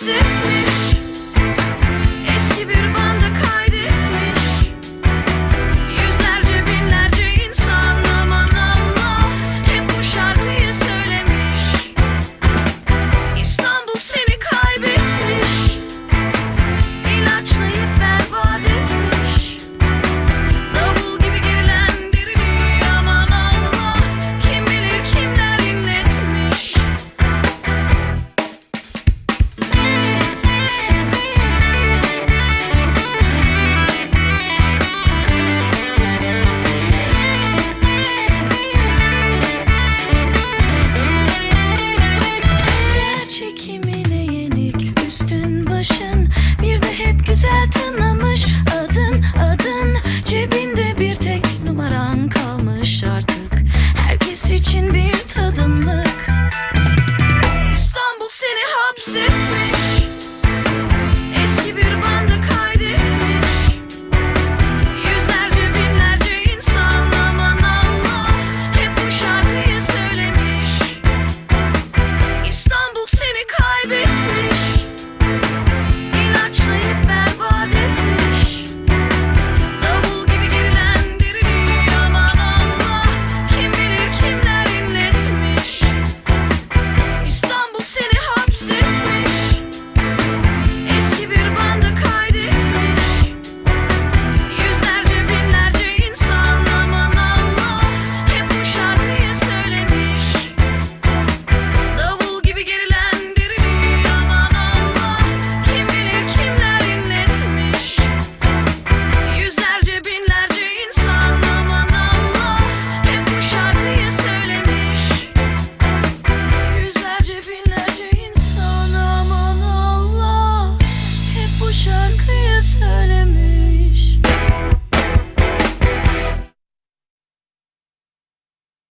[0.07, 0.66] hapsetmiş Eski